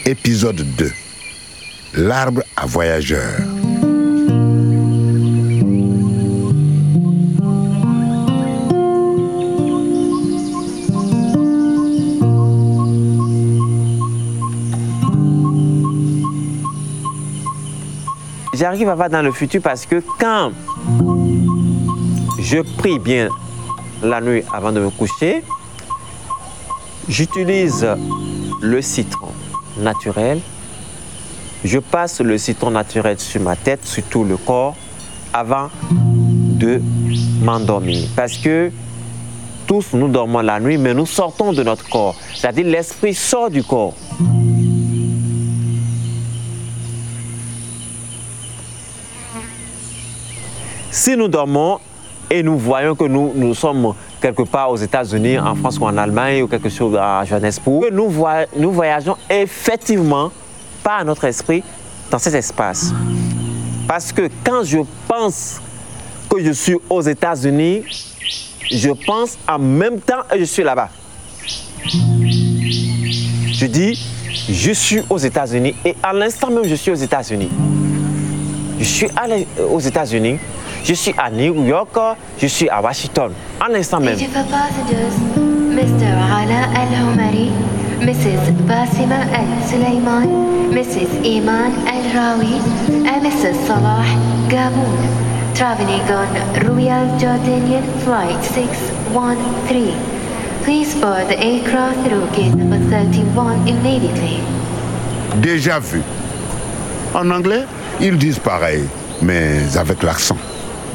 Épisode 0.06 0.64
2. 0.78 0.92
L'arbre 1.96 2.44
à 2.56 2.68
voyageurs. 2.68 3.42
J'arrive 18.62 18.90
à 18.90 18.94
voir 18.94 19.10
dans 19.10 19.24
le 19.24 19.32
futur 19.32 19.60
parce 19.60 19.88
que 19.88 20.04
quand 20.20 20.52
je 22.38 22.60
prie 22.78 23.00
bien 23.00 23.28
la 24.04 24.22
nuit 24.22 24.44
avant 24.54 24.72
de 24.72 24.80
me 24.80 24.92
coucher, 24.92 25.44
j'utilise 27.10 27.88
le 28.62 28.82
citron 28.84 29.30
naturel. 29.80 30.42
Je 31.64 31.80
passe 31.80 32.22
le 32.22 32.38
citron 32.38 32.70
naturel 32.70 33.18
sur 33.18 33.42
ma 33.42 33.56
tête, 33.56 33.84
sur 33.84 34.04
tout 34.04 34.24
le 34.24 34.38
corps, 34.38 34.76
avant 35.34 35.72
de 35.90 36.80
m'endormir. 37.42 38.10
Parce 38.16 38.38
que 38.38 38.72
tous 39.66 39.94
nous 39.94 40.08
dormons 40.08 40.42
la 40.42 40.60
nuit, 40.60 40.78
mais 40.78 40.94
nous 40.94 41.08
sortons 41.08 41.52
de 41.52 41.64
notre 41.64 41.90
corps. 41.90 42.16
C'est-à-dire 42.36 42.68
l'esprit 42.68 43.16
sort 43.16 43.50
du 43.50 43.64
corps. 43.64 43.96
Si 51.12 51.18
nous 51.18 51.28
dormons 51.28 51.78
et 52.30 52.42
nous 52.42 52.58
voyons 52.58 52.96
que 52.96 53.04
nous, 53.04 53.34
nous 53.36 53.54
sommes 53.54 53.94
quelque 54.22 54.44
part 54.44 54.72
aux 54.72 54.78
États-Unis, 54.78 55.38
en 55.38 55.56
France 55.56 55.78
ou 55.78 55.84
en 55.84 55.98
Allemagne 55.98 56.44
ou 56.44 56.48
quelque 56.48 56.70
chose 56.70 56.96
à 56.96 57.26
Johannesburg, 57.26 57.88
nous, 57.92 58.10
nous 58.56 58.72
voyageons 58.72 59.18
effectivement 59.30 60.32
par 60.82 61.04
notre 61.04 61.26
esprit 61.26 61.66
dans 62.10 62.18
cet 62.18 62.36
espace. 62.36 62.94
Parce 63.90 64.14
que 64.14 64.30
quand 64.42 64.64
je 64.64 64.78
pense 65.06 65.60
que 66.30 66.42
je 66.42 66.52
suis 66.54 66.78
aux 66.90 67.02
États-Unis, 67.02 67.84
je 68.72 68.92
pense 69.06 69.38
en 69.50 69.60
même 69.60 70.00
temps 70.00 70.22
que 70.30 70.40
je 70.40 70.46
suis 70.46 70.64
là-bas. 70.64 70.88
Je 73.52 73.66
dis, 73.66 74.02
je 74.50 74.72
suis 74.72 75.02
aux 75.10 75.18
États-Unis 75.18 75.76
et 75.84 75.94
à 76.02 76.14
l'instant 76.14 76.50
même, 76.50 76.66
je 76.66 76.76
suis 76.76 76.92
aux 76.92 76.96
États-Unis. 76.96 77.50
Je 78.80 78.86
suis 78.86 79.08
allé 79.18 79.46
aux 79.70 79.82
États-Unis, 79.82 80.40
je 80.84 80.94
suis 80.94 81.14
à 81.18 81.30
New 81.30 81.66
York, 81.66 81.98
je 82.40 82.48
suis 82.48 82.70
à 82.70 82.82
Washington, 82.82 83.32
à 83.60 83.70
l'instant 83.70 84.00
même. 84.00 84.18
Mr. 84.18 86.06
Ala 86.06 86.68
Mrs. 88.02 88.52
Basima 88.66 89.22
Al 89.30 89.46
Sulaiman, 89.70 90.26
Mrs. 90.74 91.22
Iman 91.24 91.72
Al 91.86 92.02
Rawi, 92.16 92.58
and 93.06 93.22
Mrs. 93.22 93.54
Salah 93.68 94.04
Gaboon, 94.50 94.98
traveling 95.54 96.02
on 96.10 96.66
Royal 96.66 97.06
Jordanian 97.20 97.86
Flight 98.04 98.44
613. 98.44 99.94
Please 100.64 100.96
board 101.00 101.28
the 101.28 101.38
aircraft 101.40 102.08
through 102.08 102.26
gate 102.36 102.56
number 102.56 102.80
31 102.90 103.68
immediately. 103.68 104.40
Déjà 105.40 105.80
vu. 105.80 106.02
En 107.14 107.30
anglais, 107.30 107.66
ils 108.00 108.18
disent 108.18 108.40
pareil, 108.40 108.84
mais 109.22 109.78
avec 109.78 110.02
l'accent. 110.02 110.38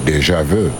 Déjà 0.06 0.44
vu. 0.44 0.70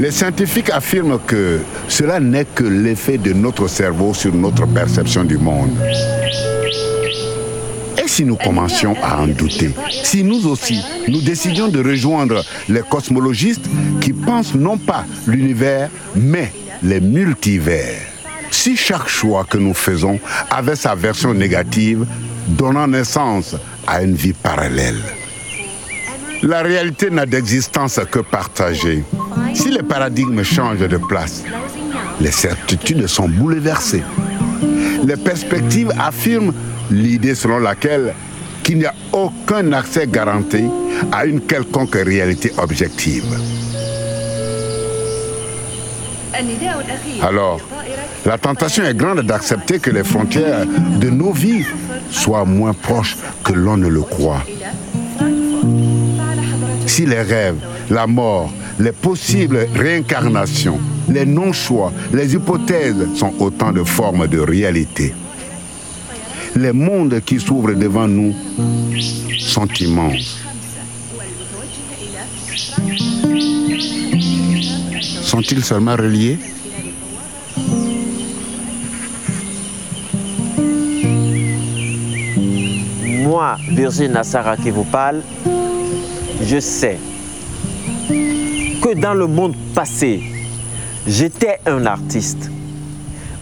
Les 0.00 0.10
scientifiques 0.10 0.70
affirment 0.70 1.20
que 1.24 1.60
cela 1.86 2.18
n'est 2.18 2.44
que 2.44 2.64
l'effet 2.64 3.16
de 3.16 3.32
notre 3.32 3.68
cerveau 3.68 4.12
sur 4.12 4.34
notre 4.34 4.66
perception 4.66 5.22
du 5.22 5.38
monde. 5.38 5.70
Et 8.02 8.08
si 8.08 8.24
nous 8.24 8.34
commencions 8.34 8.96
à 9.00 9.22
en 9.22 9.28
douter 9.28 9.70
Si 10.02 10.24
nous 10.24 10.48
aussi, 10.48 10.82
nous 11.06 11.20
décidions 11.20 11.68
de 11.68 11.80
rejoindre 11.80 12.44
les 12.68 12.82
cosmologistes 12.82 13.66
qui 14.00 14.12
pensent 14.12 14.56
non 14.56 14.78
pas 14.78 15.04
l'univers, 15.28 15.88
mais 16.16 16.52
les 16.82 17.00
multivers 17.00 18.00
Si 18.50 18.76
chaque 18.76 19.06
choix 19.08 19.44
que 19.48 19.58
nous 19.58 19.74
faisons 19.74 20.18
avait 20.50 20.74
sa 20.74 20.96
version 20.96 21.32
négative, 21.32 22.04
donnant 22.48 22.88
naissance 22.88 23.54
à 23.86 24.02
une 24.02 24.16
vie 24.16 24.32
parallèle 24.32 25.00
la 26.42 26.62
réalité 26.62 27.10
n'a 27.10 27.26
d'existence 27.26 28.00
que 28.10 28.18
partagée. 28.18 29.04
Si 29.54 29.70
les 29.70 29.82
paradigmes 29.82 30.42
changent 30.42 30.88
de 30.88 30.96
place, 30.96 31.44
les 32.20 32.30
certitudes 32.30 33.06
sont 33.06 33.28
bouleversées. 33.28 34.02
Les 35.04 35.16
perspectives 35.16 35.92
affirment 35.98 36.52
l'idée 36.90 37.34
selon 37.34 37.58
laquelle 37.58 38.14
qu'il 38.62 38.78
n'y 38.78 38.84
a 38.84 38.94
aucun 39.12 39.72
accès 39.72 40.06
garanti 40.06 40.64
à 41.10 41.24
une 41.24 41.40
quelconque 41.40 41.94
réalité 41.94 42.52
objective. 42.58 43.24
Alors, 47.22 47.60
la 48.24 48.38
tentation 48.38 48.84
est 48.84 48.96
grande 48.96 49.20
d'accepter 49.20 49.78
que 49.78 49.90
les 49.90 50.04
frontières 50.04 50.64
de 50.66 51.10
nos 51.10 51.32
vies 51.32 51.64
soient 52.10 52.44
moins 52.44 52.72
proches 52.72 53.16
que 53.44 53.52
l'on 53.52 53.76
ne 53.76 53.88
le 53.88 54.02
croit. 54.02 54.42
Si 56.92 57.06
les 57.06 57.22
rêves, 57.22 57.56
la 57.88 58.06
mort, 58.06 58.52
les 58.78 58.92
possibles 58.92 59.66
réincarnations, 59.74 60.78
les 61.08 61.24
non-choix, 61.24 61.90
les 62.12 62.34
hypothèses 62.34 63.08
sont 63.14 63.32
autant 63.38 63.72
de 63.72 63.82
formes 63.82 64.28
de 64.28 64.38
réalité, 64.38 65.14
les 66.54 66.72
mondes 66.74 67.22
qui 67.24 67.40
s'ouvrent 67.40 67.72
devant 67.72 68.06
nous 68.06 68.34
sont 69.38 69.66
immenses. 69.80 70.36
Sont-ils 75.22 75.64
seulement 75.64 75.96
reliés? 75.96 76.38
Moi, 83.24 83.56
Virginie 83.70 84.10
Nassara 84.10 84.58
qui 84.58 84.68
vous 84.68 84.84
parle, 84.84 85.22
je 86.44 86.60
sais 86.60 86.98
que 88.08 88.94
dans 88.94 89.14
le 89.14 89.26
monde 89.26 89.54
passé, 89.74 90.22
j'étais 91.06 91.58
un 91.66 91.86
artiste. 91.86 92.50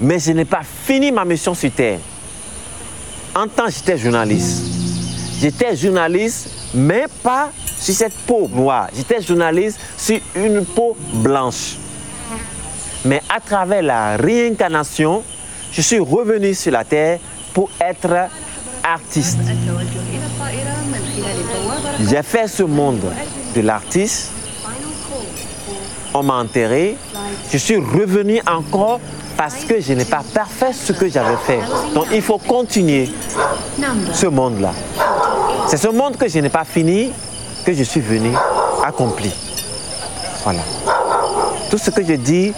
Mais 0.00 0.18
je 0.18 0.32
n'ai 0.32 0.44
pas 0.44 0.62
fini 0.62 1.12
ma 1.12 1.24
mission 1.24 1.54
sur 1.54 1.70
Terre. 1.70 1.98
En 3.34 3.46
temps, 3.46 3.68
j'étais 3.68 3.98
journaliste. 3.98 4.62
J'étais 5.40 5.76
journaliste, 5.76 6.50
mais 6.74 7.06
pas 7.22 7.50
sur 7.78 7.94
cette 7.94 8.14
peau 8.26 8.48
noire. 8.48 8.88
J'étais 8.94 9.22
journaliste 9.22 9.78
sur 9.96 10.18
une 10.36 10.64
peau 10.64 10.96
blanche. 11.14 11.76
Mais 13.04 13.22
à 13.34 13.40
travers 13.40 13.82
la 13.82 14.16
réincarnation, 14.16 15.22
je 15.72 15.80
suis 15.80 15.98
revenu 15.98 16.54
sur 16.54 16.72
la 16.72 16.84
Terre 16.84 17.18
pour 17.54 17.70
être 17.80 18.28
J'ai 22.00 22.22
fait 22.22 22.48
ce 22.48 22.62
monde 22.62 23.04
de 23.54 23.60
l'artiste. 23.60 24.32
On 26.12 26.22
m'a 26.22 26.34
enterré. 26.34 26.96
Je 27.52 27.58
suis 27.58 27.76
revenu 27.76 28.40
encore 28.46 29.00
parce 29.36 29.64
que 29.64 29.80
je 29.80 29.92
n'ai 29.92 30.04
pas 30.04 30.22
parfait 30.34 30.72
ce 30.72 30.92
que 30.92 31.08
j'avais 31.08 31.36
fait. 31.46 31.60
Donc 31.94 32.06
il 32.12 32.22
faut 32.22 32.38
continuer 32.38 33.10
ce 34.12 34.26
monde-là. 34.26 34.72
C'est 35.68 35.76
ce 35.76 35.88
monde 35.88 36.16
que 36.16 36.28
je 36.28 36.40
n'ai 36.40 36.48
pas 36.48 36.64
fini 36.64 37.12
que 37.64 37.72
je 37.72 37.84
suis 37.84 38.00
venu 38.00 38.32
accomplir. 38.84 39.32
Voilà. 40.42 40.62
Tout 41.70 41.78
ce 41.78 41.90
que 41.90 42.04
je 42.04 42.14
dis, 42.14 42.52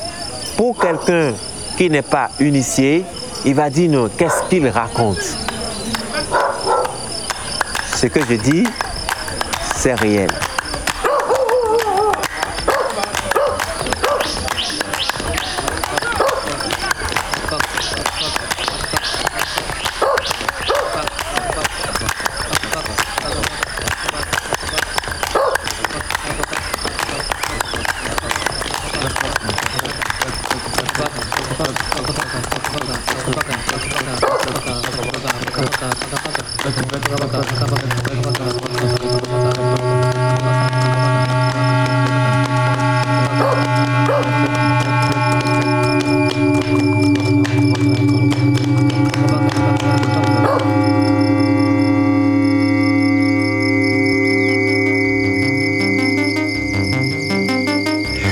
pour 0.57 0.79
quelqu'un 0.79 1.33
qui 1.77 1.91
n'est 1.91 2.03
pas 2.03 2.31
initié, 2.41 3.05
il 3.45 3.55
va 3.55 3.69
dire 3.69 3.91
non, 3.91 4.09
qu'est-ce 4.17 4.49
qu'il 4.49 4.67
raconte? 4.69 5.37
Ce 8.03 8.09
que 8.09 8.19
je 8.29 8.35
dis, 8.35 8.65
c'est 9.77 9.95
réel. 9.95 10.29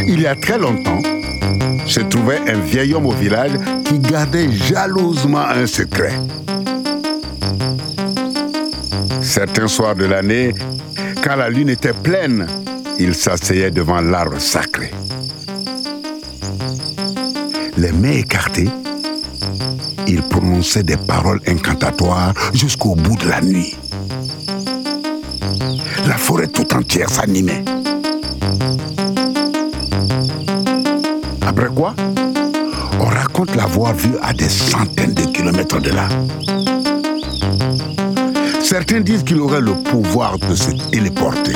Il 0.06 0.24
y 0.24 0.26
a 0.26 0.34
très 0.34 0.58
longtemps, 0.58 1.00
se 1.86 2.00
trouvait 2.00 2.40
un 2.46 2.58
vieil 2.58 2.94
homme 2.94 3.06
au 3.06 3.12
village 3.12 3.52
qui 3.84 3.98
gardait 3.98 4.50
jalousement 4.50 5.40
un 5.40 5.66
secret. 5.66 6.12
Certains 9.30 9.68
soirs 9.68 9.94
de 9.94 10.06
l'année, 10.06 10.52
quand 11.22 11.36
la 11.36 11.48
lune 11.48 11.68
était 11.68 11.92
pleine, 11.92 12.48
il 12.98 13.14
s'asseyait 13.14 13.70
devant 13.70 14.00
l'arbre 14.00 14.40
sacré. 14.40 14.90
Les 17.76 17.92
mains 17.92 18.10
écartées, 18.10 18.68
il 20.08 20.20
prononçait 20.22 20.82
des 20.82 20.96
paroles 20.96 21.40
incantatoires 21.46 22.34
jusqu'au 22.54 22.96
bout 22.96 23.16
de 23.18 23.28
la 23.28 23.40
nuit. 23.40 23.76
La 26.08 26.16
forêt 26.16 26.48
tout 26.48 26.74
entière 26.74 27.08
s'animait. 27.08 27.64
Après 31.46 31.68
quoi, 31.68 31.94
on 32.98 33.04
raconte 33.04 33.54
l'avoir 33.54 33.94
vu 33.94 34.10
à 34.22 34.32
des 34.32 34.48
centaines 34.48 35.14
de 35.14 35.26
kilomètres 35.26 35.80
de 35.80 35.90
là. 35.90 36.08
Certains 38.62 39.00
disent 39.00 39.24
qu'il 39.24 39.38
aurait 39.40 39.60
le 39.60 39.72
pouvoir 39.72 40.38
de 40.38 40.54
se 40.54 40.70
téléporter. 40.90 41.52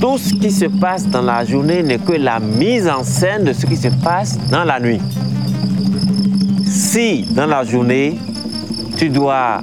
Tout 0.00 0.18
ce 0.18 0.34
qui 0.34 0.50
se 0.50 0.66
passe 0.66 1.06
dans 1.06 1.22
la 1.22 1.44
journée 1.44 1.82
n'est 1.82 1.98
que 1.98 2.12
la 2.12 2.40
mise 2.40 2.88
en 2.88 3.04
scène 3.04 3.44
de 3.44 3.52
ce 3.52 3.64
qui 3.64 3.76
se 3.76 3.88
passe 4.02 4.38
dans 4.50 4.64
la 4.64 4.80
nuit. 4.80 5.00
Si 6.66 7.22
dans 7.30 7.46
la 7.46 7.64
journée, 7.64 8.18
tu 8.96 9.08
dois 9.08 9.62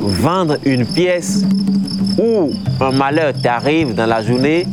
vendre 0.00 0.56
une 0.64 0.86
pièce 0.86 1.42
ou 2.18 2.50
un 2.80 2.92
malheur 2.92 3.32
t'arrive 3.42 3.94
dans 3.94 4.06
la 4.06 4.22
journée, 4.22 4.66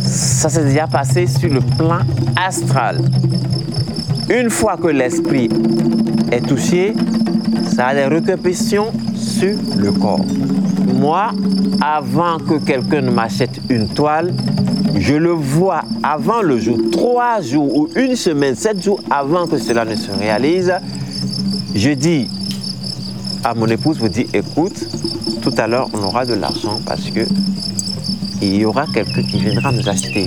ça 0.00 0.48
s'est 0.48 0.64
déjà 0.64 0.86
passé 0.86 1.26
sur 1.26 1.52
le 1.52 1.60
plan 1.60 2.00
astral. 2.36 3.00
Une 4.30 4.50
fois 4.50 4.76
que 4.76 4.88
l'esprit 4.88 5.48
est 6.32 6.40
touché, 6.40 6.94
ça 7.76 7.88
a 7.88 7.94
des 7.94 8.06
répercussions 8.06 8.92
sur 9.14 9.54
le 9.76 9.92
corps. 9.92 10.24
Moi, 10.94 11.30
avant 11.80 12.38
que 12.38 12.58
quelqu'un 12.58 13.02
ne 13.02 13.10
m'achète 13.10 13.60
une 13.68 13.88
toile, 13.88 14.32
je 14.98 15.14
le 15.14 15.30
vois 15.30 15.82
avant 16.02 16.42
le 16.42 16.58
jour, 16.58 16.78
trois 16.90 17.40
jours 17.40 17.76
ou 17.76 17.88
une 17.96 18.16
semaine, 18.16 18.54
sept 18.54 18.82
jours 18.82 19.00
avant 19.10 19.46
que 19.46 19.58
cela 19.58 19.84
ne 19.84 19.94
se 19.94 20.10
réalise. 20.10 20.72
Je 21.74 21.90
dis 21.90 22.28
à 23.44 23.54
mon 23.54 23.66
épouse, 23.66 23.98
vous 23.98 24.08
dis, 24.08 24.26
écoute, 24.32 24.86
tout 25.42 25.54
à 25.58 25.66
l'heure, 25.66 25.88
on 25.92 26.02
aura 26.02 26.24
de 26.24 26.34
l'argent 26.34 26.80
parce 26.86 27.10
que 27.10 27.26
il 28.40 28.56
y 28.56 28.64
aura 28.64 28.86
quelqu'un 28.92 29.22
qui 29.22 29.38
viendra 29.38 29.72
nous 29.72 29.88
acheter. 29.88 30.26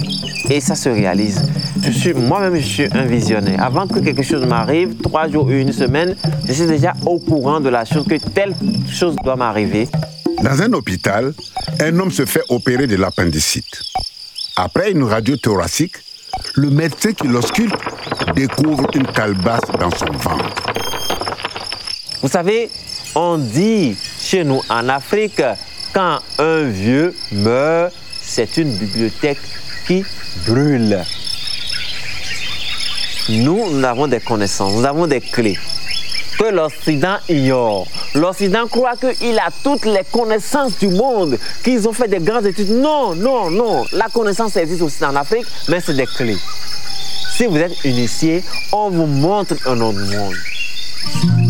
Et 0.50 0.60
ça 0.60 0.76
se 0.76 0.90
réalise. 0.90 1.42
Je 1.86 1.92
suis, 1.92 2.14
moi-même, 2.16 2.56
je 2.56 2.66
suis 2.66 2.88
un 2.94 3.06
visionnaire. 3.06 3.62
Avant 3.62 3.86
que 3.88 4.00
quelque 4.00 4.24
chose 4.24 4.44
m'arrive, 4.48 4.96
trois 5.04 5.30
jours 5.30 5.46
ou 5.46 5.52
une 5.52 5.72
semaine, 5.72 6.16
je 6.48 6.54
suis 6.54 6.66
déjà 6.66 6.94
au 7.06 7.20
courant 7.20 7.60
de 7.60 7.70
la 7.70 7.86
chose, 7.86 8.06
que 8.08 8.16
telle 8.16 8.56
chose 8.90 9.16
doit 9.24 9.36
m'arriver. 9.36 9.88
Dans 10.42 10.62
un 10.64 10.74
hôpital, 10.74 11.34
un 11.80 12.00
homme 12.00 12.12
se 12.12 12.26
fait 12.26 12.42
opérer 12.50 12.88
de 12.88 12.96
l'appendicite. 12.96 13.84
Après 14.56 14.92
une 14.92 15.04
radio 15.04 15.38
thoracique, 15.38 15.98
le 16.56 16.72
médecin 16.72 17.14
qui 17.14 17.28
l'ausculte 17.28 17.76
découvre 18.36 18.88
une 18.96 19.06
calebasse 19.06 19.70
dans 19.80 19.92
son 19.92 20.12
ventre. 20.12 20.66
Vous 22.24 22.30
savez, 22.30 22.72
on 23.14 23.38
dit 23.38 23.96
chez 24.20 24.44
nous 24.44 24.62
en 24.70 24.90
Afrique, 24.90 25.44
quand 25.94 26.18
un 26.40 26.64
vieux 26.64 27.14
meurt, 27.32 27.94
c'est 28.22 28.58
une 28.58 28.76
bibliothèque 28.76 29.38
qui 29.86 30.04
brûle. 30.48 30.98
Nous, 33.30 33.72
nous 33.72 33.84
avons 33.84 34.08
des 34.08 34.20
connaissances, 34.20 34.74
nous 34.74 34.86
avons 34.86 35.08
des 35.08 35.20
clés 35.20 35.58
que 36.38 36.46
l'Occident 36.46 37.18
ignore. 37.28 37.88
L'Occident 38.14 38.68
croit 38.68 38.96
qu'il 38.98 39.40
a 39.40 39.50
toutes 39.64 39.86
les 39.86 40.04
connaissances 40.12 40.78
du 40.78 40.90
monde, 40.90 41.40
qu'ils 41.64 41.88
ont 41.88 41.94
fait 41.94 42.08
des 42.08 42.20
grandes 42.20 42.46
études. 42.46 42.70
Non, 42.70 43.16
non, 43.16 43.50
non. 43.50 43.86
La 43.94 44.08
connaissance 44.10 44.56
existe 44.58 44.82
aussi 44.82 45.04
en 45.04 45.16
Afrique, 45.16 45.46
mais 45.70 45.80
c'est 45.80 45.96
des 45.96 46.06
clés. 46.06 46.38
Si 47.36 47.46
vous 47.46 47.58
êtes 47.58 47.84
initié, 47.84 48.44
on 48.72 48.90
vous 48.90 49.08
montre 49.08 49.56
un 49.66 49.80
autre 49.82 50.00
monde. 50.00 51.45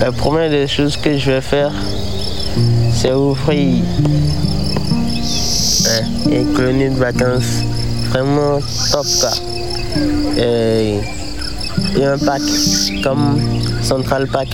La 0.00 0.12
première 0.12 0.50
des 0.50 0.66
choses 0.66 0.96
que 0.96 1.16
je 1.16 1.30
vais 1.30 1.40
faire, 1.40 1.72
c'est 2.92 3.12
ouvrir 3.12 3.84
hein, 5.86 6.02
une 6.30 6.52
colonie 6.54 6.88
de 6.88 6.96
vacances 6.96 7.62
vraiment 8.10 8.58
top. 8.90 9.06
Et, 10.36 10.98
un 12.02 12.18
parc 12.18 12.42
comme 13.02 13.38
Central 13.82 14.26
Park 14.26 14.48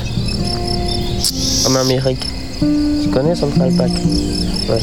en 1.68 1.74
Amérique. 1.76 2.26
Tu 2.60 3.08
connais 3.10 3.34
Central 3.34 3.72
Park 3.72 3.92
Ouais. 4.68 4.80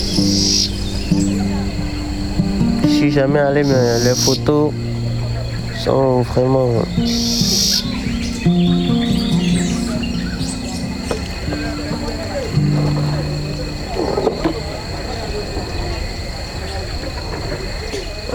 Je 2.84 2.90
suis 2.90 3.12
jamais 3.12 3.40
allé, 3.40 3.64
mais 3.64 4.04
les 4.04 4.16
photos 4.16 4.72
sont 5.84 6.22
vraiment 6.22 6.70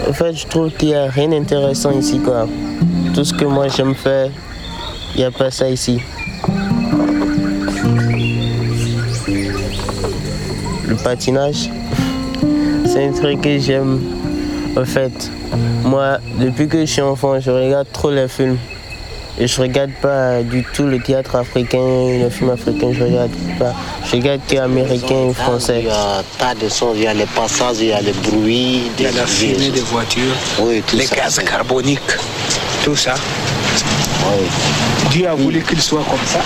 En 0.07 0.13
fait, 0.13 0.33
je 0.33 0.47
trouve 0.47 0.71
qu'il 0.71 0.89
n'y 0.89 0.95
a 0.95 1.09
rien 1.09 1.27
d'intéressant 1.27 1.91
ici, 1.91 2.19
quoi. 2.19 2.47
Tout 3.13 3.25
ce 3.25 3.33
que 3.33 3.43
moi 3.43 3.67
j'aime 3.67 3.93
faire, 3.93 4.31
il 5.13 5.19
n'y 5.19 5.25
a 5.25 5.31
pas 5.31 5.51
ça 5.51 5.69
ici. 5.69 5.99
Le 10.87 10.95
patinage, 11.03 11.69
c'est 12.85 13.05
un 13.05 13.11
truc 13.11 13.41
que 13.41 13.59
j'aime. 13.59 13.99
En 14.77 14.85
fait, 14.85 15.29
moi, 15.83 16.19
depuis 16.39 16.69
que 16.69 16.79
je 16.79 16.85
suis 16.85 17.01
enfant, 17.01 17.39
je 17.41 17.51
regarde 17.51 17.87
trop 17.91 18.09
les 18.09 18.29
films. 18.29 18.57
Et 19.39 19.45
je 19.45 19.61
regarde 19.61 19.91
pas 20.01 20.41
du 20.41 20.65
tout 20.73 20.83
le 20.83 20.99
théâtre 20.99 21.35
africain, 21.35 22.19
le 22.23 22.29
film 22.29 22.49
africain, 22.49 22.91
je 22.93 23.03
regarde 23.03 23.31
pas. 23.59 23.73
Je 24.09 24.15
regarde 24.15 24.41
américain 24.63 25.29
et 25.29 25.33
français. 25.33 25.79
Il 25.79 25.87
y 25.87 25.89
a 25.89 26.23
tas 26.37 26.55
de 26.55 26.69
sons, 26.69 26.93
il 26.95 27.03
y 27.03 27.07
a 27.07 27.13
les 27.13 27.25
passages, 27.25 27.77
il 27.79 27.87
y 27.87 27.91
a 27.91 27.99
les 27.99 28.13
bruits, 28.13 28.83
il 28.97 29.03
y 29.03 29.07
a 29.07 29.11
la 29.11 29.25
fumée 29.25 29.69
des 29.69 29.81
voitures, 29.81 30.33
oui, 30.59 30.81
tout 30.87 30.95
les 30.95 31.05
ça, 31.05 31.15
gaz 31.15 31.39
carboniques, 31.39 31.99
tout 32.83 32.95
ça. 32.95 33.15
Oui. 33.15 34.47
Dieu 35.11 35.27
a 35.27 35.35
voulu 35.35 35.61
qu'il 35.61 35.81
soit 35.81 36.03
comme 36.09 36.25
ça. 36.25 36.39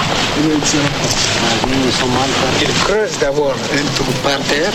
Ils 2.61 2.73
creusent 2.83 3.19
d'abord 3.19 3.53
un 3.53 3.95
trou 3.95 4.11
par 4.23 4.39
terre. 4.41 4.71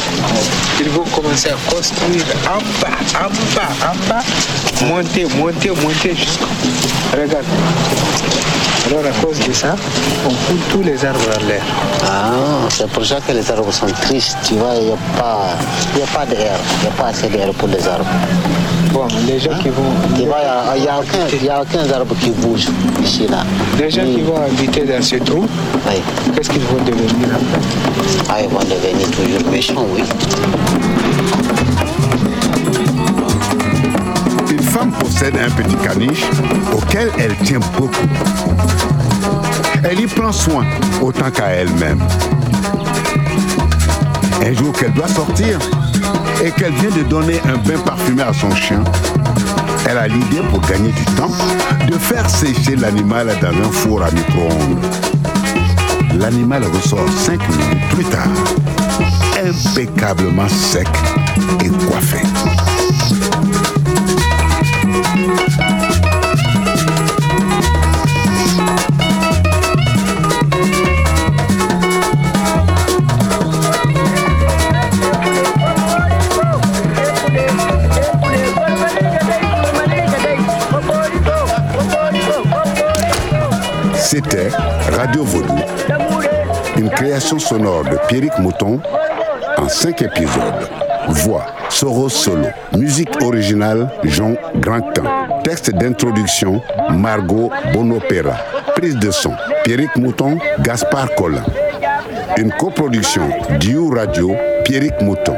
Ils 0.80 0.88
vont 0.90 1.04
commencer 1.04 1.48
à 1.50 1.70
construire 1.70 2.24
en 2.46 2.58
bas, 2.80 2.98
en 3.14 3.30
bas, 3.54 3.72
en 3.90 4.08
bas. 4.08 4.22
Monter, 4.86 5.26
monter, 5.36 5.70
monter 5.70 6.14
jusqu'au. 6.14 6.46
Regarde. 7.12 7.44
Alors 8.88 9.04
à 9.04 9.10
cause 9.24 9.38
de 9.40 9.52
ça, 9.52 9.74
on 10.26 10.30
fout 10.30 10.56
tous 10.70 10.82
les 10.82 11.04
arbres 11.04 11.18
en 11.40 11.46
l'air. 11.48 11.62
Ah, 12.04 12.30
c'est 12.68 12.88
pour 12.90 13.04
ça 13.04 13.16
que 13.26 13.32
les 13.32 13.50
arbres 13.50 13.72
sont 13.72 13.86
tristes. 14.02 14.36
Tu 14.46 14.54
vois, 14.54 14.74
il 14.78 14.86
n'y 14.86 14.92
a 14.92 14.96
pas, 15.18 15.56
y 15.98 16.02
a 16.02 16.06
pas 16.06 16.24
d'air. 16.26 16.52
Il 16.78 16.82
n'y 16.82 16.88
a 16.88 16.90
pas 17.02 17.08
assez 17.08 17.28
d'air 17.28 17.50
pour 17.58 17.68
les 17.68 17.86
arbres. 17.86 18.06
Bon, 18.92 19.06
les 19.26 19.40
gens 19.40 19.58
qui 19.60 19.68
vont. 19.70 19.92
Tu 20.16 20.24
vois, 20.26 20.38
il 20.76 20.82
n'y 20.82 20.88
a, 20.88 21.44
y 21.44 21.48
a 21.48 21.62
aucun 21.62 21.92
arbre 21.92 22.14
qui 22.20 22.30
bouge 22.30 22.66
ici, 23.02 23.26
là. 23.28 23.44
Les 23.78 23.90
gens 23.90 24.04
qui 24.04 24.20
vont 24.22 24.36
habiter 24.36 24.82
dans 24.84 25.02
ce 25.02 25.16
trou, 25.16 25.44
Oui. 25.88 25.94
qu'est-ce 26.34 26.50
qu'ils 26.50 26.62
vont 26.62 26.82
devenir 26.84 27.28
après 27.34 27.60
Ah, 28.30 28.36
ils 28.42 28.48
vont 28.48 28.60
devenir 28.60 29.10
toujours 29.10 29.50
méchants, 29.50 29.84
oui. 29.94 30.02
Possède 34.90 35.36
un 35.36 35.50
petit 35.50 35.76
caniche 35.76 36.24
auquel 36.72 37.10
elle 37.18 37.36
tient 37.36 37.60
beaucoup. 37.76 38.08
Elle 39.82 40.00
y 40.00 40.06
prend 40.06 40.32
soin 40.32 40.64
autant 41.00 41.30
qu'à 41.30 41.48
elle-même. 41.48 42.00
Un 44.44 44.52
jour 44.52 44.72
qu'elle 44.72 44.92
doit 44.92 45.08
sortir, 45.08 45.58
et 46.44 46.50
qu'elle 46.50 46.72
vient 46.74 46.90
de 46.90 47.02
donner 47.02 47.40
un 47.44 47.56
bain 47.56 47.78
parfumé 47.84 48.22
à 48.22 48.32
son 48.32 48.54
chien, 48.54 48.82
elle 49.88 49.98
a 49.98 50.08
l'idée 50.08 50.40
pour 50.50 50.60
gagner 50.60 50.90
du 50.90 51.04
temps 51.16 51.30
de 51.88 51.94
faire 51.94 52.28
sécher 52.28 52.76
l'animal 52.76 53.28
dans 53.40 53.48
un 53.48 53.72
four 53.72 54.02
à 54.02 54.10
micro-ondes. 54.10 54.84
L'animal 56.18 56.64
ressort 56.64 57.08
5 57.08 57.40
minutes 57.48 57.88
plus 57.90 58.04
tard, 58.04 58.28
impeccablement 59.44 60.48
sec 60.48 60.88
et 61.64 61.68
coiffé. 61.68 62.18
Création 87.06 87.38
sonore 87.38 87.84
de 87.84 87.96
Pierrick 88.08 88.36
Mouton 88.40 88.80
en 89.58 89.68
cinq 89.68 90.02
épisodes. 90.02 90.68
Voix, 91.08 91.46
Soros 91.68 92.08
Solo. 92.08 92.48
Musique 92.76 93.22
originale, 93.22 93.88
Jean 94.02 94.34
Grandin. 94.56 95.04
Texte 95.44 95.70
d'introduction, 95.70 96.60
Margot 96.90 97.48
Bonopera. 97.72 98.36
Prise 98.74 98.96
de 98.96 99.12
son, 99.12 99.30
Pierrick 99.62 99.94
Mouton, 99.96 100.38
Gaspard 100.62 101.14
Collin. 101.14 101.44
Une 102.38 102.50
coproduction 102.50 103.22
Diou 103.60 103.94
Radio, 103.94 104.34
Pierrick 104.64 105.00
Mouton. 105.00 105.36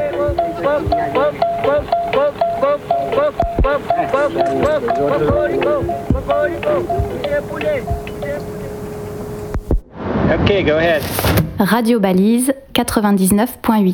Okay, 10.31 10.63
go 10.63 10.77
ahead. 10.79 11.38
Radio 11.59 11.99
Balise 11.99 12.53
99.8. 12.73 13.93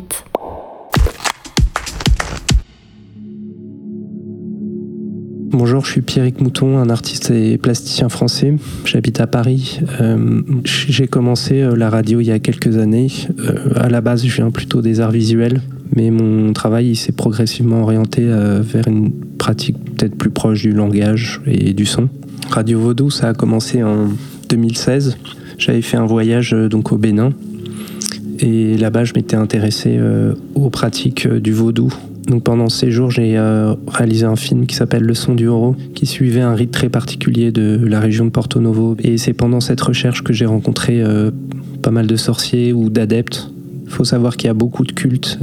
Bonjour, 5.50 5.84
je 5.84 5.90
suis 5.90 6.00
Pierrick 6.00 6.40
Mouton, 6.40 6.78
un 6.78 6.88
artiste 6.90 7.32
et 7.32 7.58
plasticien 7.58 8.08
français. 8.08 8.54
J'habite 8.84 9.20
à 9.20 9.26
Paris. 9.26 9.80
Euh, 10.00 10.42
J'ai 10.64 11.08
commencé 11.08 11.60
euh, 11.60 11.74
la 11.74 11.90
radio 11.90 12.20
il 12.20 12.28
y 12.28 12.30
a 12.30 12.38
quelques 12.38 12.78
années. 12.78 13.08
Euh, 13.40 13.72
à 13.74 13.88
la 13.88 14.00
base, 14.00 14.24
je 14.24 14.36
viens 14.36 14.52
plutôt 14.52 14.80
des 14.80 15.00
arts 15.00 15.10
visuels, 15.10 15.60
mais 15.96 16.12
mon 16.12 16.52
travail 16.52 16.94
s'est 16.94 17.10
progressivement 17.10 17.82
orienté 17.82 18.24
vers 18.24 18.86
une 18.86 19.10
pratique 19.38 19.76
peut-être 19.96 20.14
plus 20.14 20.30
proche 20.30 20.62
du 20.62 20.72
langage 20.72 21.40
et 21.46 21.72
du 21.72 21.84
son. 21.84 22.08
Radio 22.48 22.78
Vaudou, 22.78 23.10
ça 23.10 23.30
a 23.30 23.34
commencé 23.34 23.82
en 23.82 24.10
2016. 24.50 25.18
J'avais 25.58 25.82
fait 25.82 25.96
un 25.96 26.06
voyage 26.06 26.52
donc 26.52 26.92
au 26.92 26.96
Bénin 26.96 27.32
et 28.40 28.76
là-bas, 28.76 29.04
je 29.04 29.14
m'étais 29.14 29.36
intéressé 29.36 29.96
euh, 29.98 30.34
aux 30.54 30.70
pratiques 30.70 31.26
euh, 31.26 31.40
du 31.40 31.52
vaudou. 31.52 31.92
Donc 32.26 32.42
pendant 32.42 32.68
ces 32.68 32.90
jours, 32.90 33.10
j'ai 33.10 33.38
euh, 33.38 33.74
réalisé 33.86 34.24
un 34.24 34.36
film 34.36 34.66
qui 34.66 34.74
s'appelle 34.74 35.02
Le 35.02 35.14
son 35.14 35.34
du 35.34 35.46
Oro, 35.46 35.76
qui 35.94 36.06
suivait 36.06 36.40
un 36.40 36.54
rite 36.54 36.72
très 36.72 36.88
particulier 36.88 37.52
de 37.52 37.80
la 37.86 38.00
région 38.00 38.24
de 38.24 38.30
Porto 38.30 38.60
Novo. 38.60 38.96
Et 39.02 39.16
c'est 39.16 39.32
pendant 39.32 39.60
cette 39.60 39.80
recherche 39.80 40.22
que 40.22 40.32
j'ai 40.32 40.46
rencontré 40.46 41.02
pas 41.82 41.92
mal 41.92 42.08
de 42.08 42.16
sorciers 42.16 42.72
ou 42.72 42.90
d'adeptes. 42.90 43.52
Il 43.84 43.92
faut 43.92 44.02
savoir 44.02 44.36
qu'il 44.36 44.48
y 44.48 44.50
a 44.50 44.54
beaucoup 44.54 44.84
de 44.84 44.90
cultes 44.90 45.38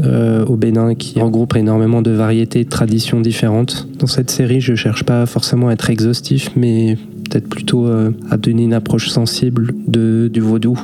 au 0.46 0.58
Bénin 0.58 0.94
qui 0.96 1.22
regroupent 1.22 1.56
énormément 1.56 2.02
de 2.02 2.12
variétés 2.12 2.66
de 2.66 2.70
traditions 2.70 3.22
différentes. 3.22 3.88
Dans 4.00 4.08
cette 4.08 4.30
série, 4.30 4.60
je 4.60 4.76
cherche 4.76 5.06
pas 5.06 5.26
forcément 5.26 5.70
à 5.70 5.72
être 5.72 5.90
exhaustif, 5.90 6.52
mais 6.58 6.98
peut-être 7.30 7.48
plutôt 7.48 7.88
à 8.30 8.36
donner 8.36 8.64
une 8.64 8.74
approche 8.74 9.08
sensible 9.08 9.74
du 9.88 10.42
vaudou. 10.42 10.78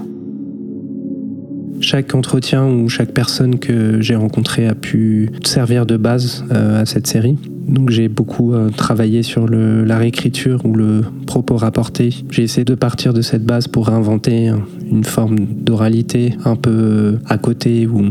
Chaque 1.82 2.14
entretien 2.14 2.68
ou 2.68 2.90
chaque 2.90 3.14
personne 3.14 3.58
que 3.58 4.02
j'ai 4.02 4.16
rencontrée 4.16 4.68
a 4.68 4.76
pu 4.76 5.30
servir 5.46 5.86
de 5.86 5.98
base 5.98 6.44
euh, 6.52 6.82
à 6.82 6.86
cette 6.86 7.08
série. 7.08 7.38
Donc 7.68 7.90
j'ai 7.90 8.08
beaucoup 8.10 8.54
euh, 8.54 8.70
travaillé 8.70 9.24
sur 9.24 9.48
la 9.48 9.98
réécriture 9.98 10.66
ou 10.66 10.74
le 10.74 11.04
propos 11.26 11.56
rapporté. 11.56 12.10
J'ai 12.32 12.44
essayé 12.44 12.66
de 12.66 12.76
partir 12.76 13.14
de 13.14 13.22
cette 13.22 13.46
base 13.46 13.68
pour 13.68 13.88
réinventer 13.88 14.52
une 14.92 15.04
forme 15.04 15.38
d'oralité 15.40 16.36
un 16.46 16.56
peu 16.56 16.72
euh, 16.72 17.18
à 17.28 17.38
côté 17.38 17.88
ou 17.88 18.10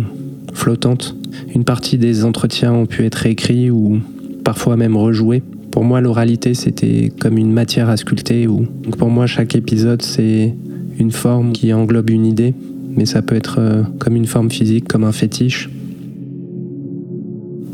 flottante. 0.54 1.16
Une 1.54 1.64
partie 1.64 1.98
des 1.98 2.24
entretiens 2.24 2.72
ont 2.72 2.87
pu 2.87 3.04
être 3.04 3.16
réécrits 3.16 3.70
ou 3.70 4.00
parfois 4.44 4.76
même 4.76 4.96
rejoués. 4.96 5.42
Pour 5.70 5.85
moi, 5.85 6.00
l'oralité, 6.00 6.54
c'était 6.54 7.12
comme 7.20 7.37
une 7.37 7.52
matière 7.52 7.88
à 7.88 7.96
sculpter. 7.96 8.46
Ou... 8.46 8.66
Donc 8.83 8.96
pour 8.96 9.11
moi, 9.11 9.26
chaque 9.26 9.54
épisode, 9.54 10.02
c'est 10.02 10.54
une 10.98 11.12
forme 11.12 11.52
qui 11.52 11.72
englobe 11.72 12.11
une 12.11 12.26
idée, 12.26 12.54
mais 12.99 13.07
ça 13.07 13.23
peut 13.23 13.37
être 13.37 13.61
euh, 13.61 13.83
comme 14.01 14.17
une 14.17 14.27
forme 14.27 14.51
physique, 14.51 14.89
comme 14.89 15.05
un 15.05 15.13
fétiche. 15.13 15.71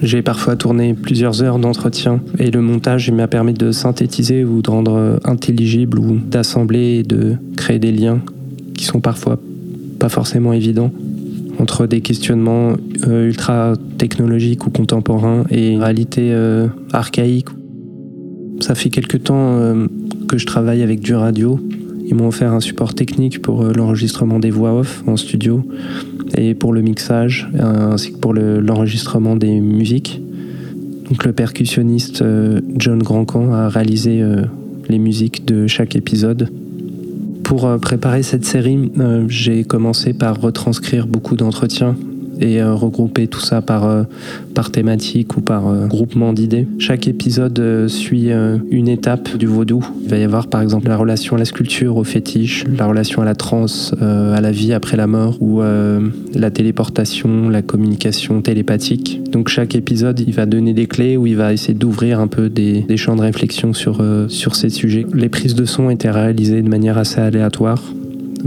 J'ai 0.02 0.20
parfois 0.20 0.54
tourné 0.54 0.92
plusieurs 0.92 1.42
heures 1.42 1.58
d'entretien 1.58 2.20
et 2.38 2.50
le 2.50 2.60
montage 2.60 3.10
m'a 3.10 3.26
permis 3.26 3.54
de 3.54 3.72
synthétiser 3.72 4.44
ou 4.44 4.60
de 4.60 4.68
rendre 4.68 4.96
euh, 4.96 5.16
intelligible 5.24 5.98
ou 5.98 6.18
d'assembler 6.18 6.98
et 6.98 7.02
de 7.04 7.36
créer 7.56 7.78
des 7.78 7.90
liens 7.90 8.20
qui 8.74 8.84
sont 8.84 9.00
parfois 9.00 9.40
pas 9.98 10.10
forcément 10.10 10.52
évidents 10.52 10.92
entre 11.58 11.86
des 11.86 12.02
questionnements 12.02 12.74
euh, 13.08 13.28
ultra 13.28 13.72
technologiques 13.96 14.66
ou 14.66 14.70
contemporains 14.70 15.44
et 15.50 15.70
une 15.70 15.82
réalité 15.82 16.36
archaïque. 16.92 17.48
Ça 18.60 18.74
fait 18.74 18.90
quelque 18.90 19.16
temps 19.16 19.58
que 20.28 20.36
je 20.36 20.44
travaille 20.44 20.82
avec 20.82 21.00
du 21.00 21.14
radio. 21.14 21.58
Ils 22.06 22.14
m'ont 22.14 22.28
offert 22.28 22.52
un 22.52 22.60
support 22.60 22.94
technique 22.94 23.40
pour 23.42 23.62
euh, 23.62 23.72
l'enregistrement 23.74 24.38
des 24.38 24.50
voix 24.50 24.74
off 24.78 25.02
en 25.06 25.16
studio 25.16 25.62
et 26.36 26.54
pour 26.54 26.72
le 26.72 26.82
mixage 26.82 27.48
ainsi 27.58 28.12
que 28.12 28.18
pour 28.18 28.34
le- 28.34 28.60
l'enregistrement 28.60 29.36
des 29.36 29.60
musiques. 29.60 30.20
Donc 31.08 31.24
le 31.24 31.32
percussionniste 31.32 32.22
euh, 32.22 32.60
John 32.76 33.02
Grandcamp 33.02 33.52
a 33.52 33.68
réalisé 33.68 34.22
euh, 34.22 34.42
les 34.88 34.98
musiques 34.98 35.44
de 35.44 35.66
chaque 35.66 35.96
épisode. 35.96 36.48
Pour 37.42 37.66
euh, 37.66 37.78
préparer 37.78 38.22
cette 38.22 38.44
série, 38.44 38.90
euh, 38.98 39.24
j'ai 39.28 39.64
commencé 39.64 40.12
par 40.14 40.40
retranscrire 40.40 41.06
beaucoup 41.06 41.36
d'entretiens 41.36 41.94
et 42.40 42.60
euh, 42.60 42.74
regrouper 42.74 43.26
tout 43.26 43.40
ça 43.40 43.62
par, 43.62 43.84
euh, 43.84 44.04
par 44.54 44.70
thématique 44.70 45.36
ou 45.36 45.40
par 45.40 45.68
euh, 45.68 45.86
groupement 45.86 46.32
d'idées. 46.32 46.66
Chaque 46.78 47.08
épisode 47.08 47.88
suit 47.88 48.30
une 48.70 48.88
étape 48.88 49.36
du 49.36 49.46
vaudou. 49.46 49.84
Il 50.02 50.08
va 50.08 50.18
y 50.18 50.22
avoir 50.22 50.46
par 50.46 50.60
exemple 50.60 50.88
la 50.88 50.96
relation 50.96 51.36
à 51.36 51.38
la 51.38 51.44
sculpture, 51.44 51.96
au 51.96 52.04
fétiche, 52.04 52.64
la 52.76 52.86
relation 52.86 53.22
à 53.22 53.24
la 53.24 53.34
transe, 53.34 53.94
à 54.00 54.40
la 54.40 54.50
vie 54.50 54.72
après 54.72 54.96
la 54.96 55.06
mort 55.06 55.40
ou 55.40 55.60
la 55.60 56.50
téléportation, 56.50 57.48
la 57.48 57.62
communication 57.62 58.40
télépathique. 58.42 59.20
Donc 59.30 59.48
chaque 59.48 59.74
épisode, 59.74 60.20
il 60.20 60.32
va 60.32 60.46
donner 60.46 60.72
des 60.72 60.86
clés 60.86 61.16
où 61.16 61.26
il 61.26 61.36
va 61.36 61.52
essayer 61.52 61.74
d'ouvrir 61.74 62.20
un 62.20 62.28
peu 62.28 62.48
des, 62.48 62.80
des 62.82 62.96
champs 62.96 63.16
de 63.16 63.22
réflexion 63.22 63.72
sur, 63.72 64.02
sur 64.28 64.56
ces 64.56 64.70
sujets. 64.70 65.06
Les 65.14 65.28
prises 65.28 65.54
de 65.54 65.64
son 65.64 65.90
étaient 65.90 66.10
réalisées 66.10 66.62
de 66.62 66.68
manière 66.68 66.98
assez 66.98 67.20
aléatoire, 67.20 67.82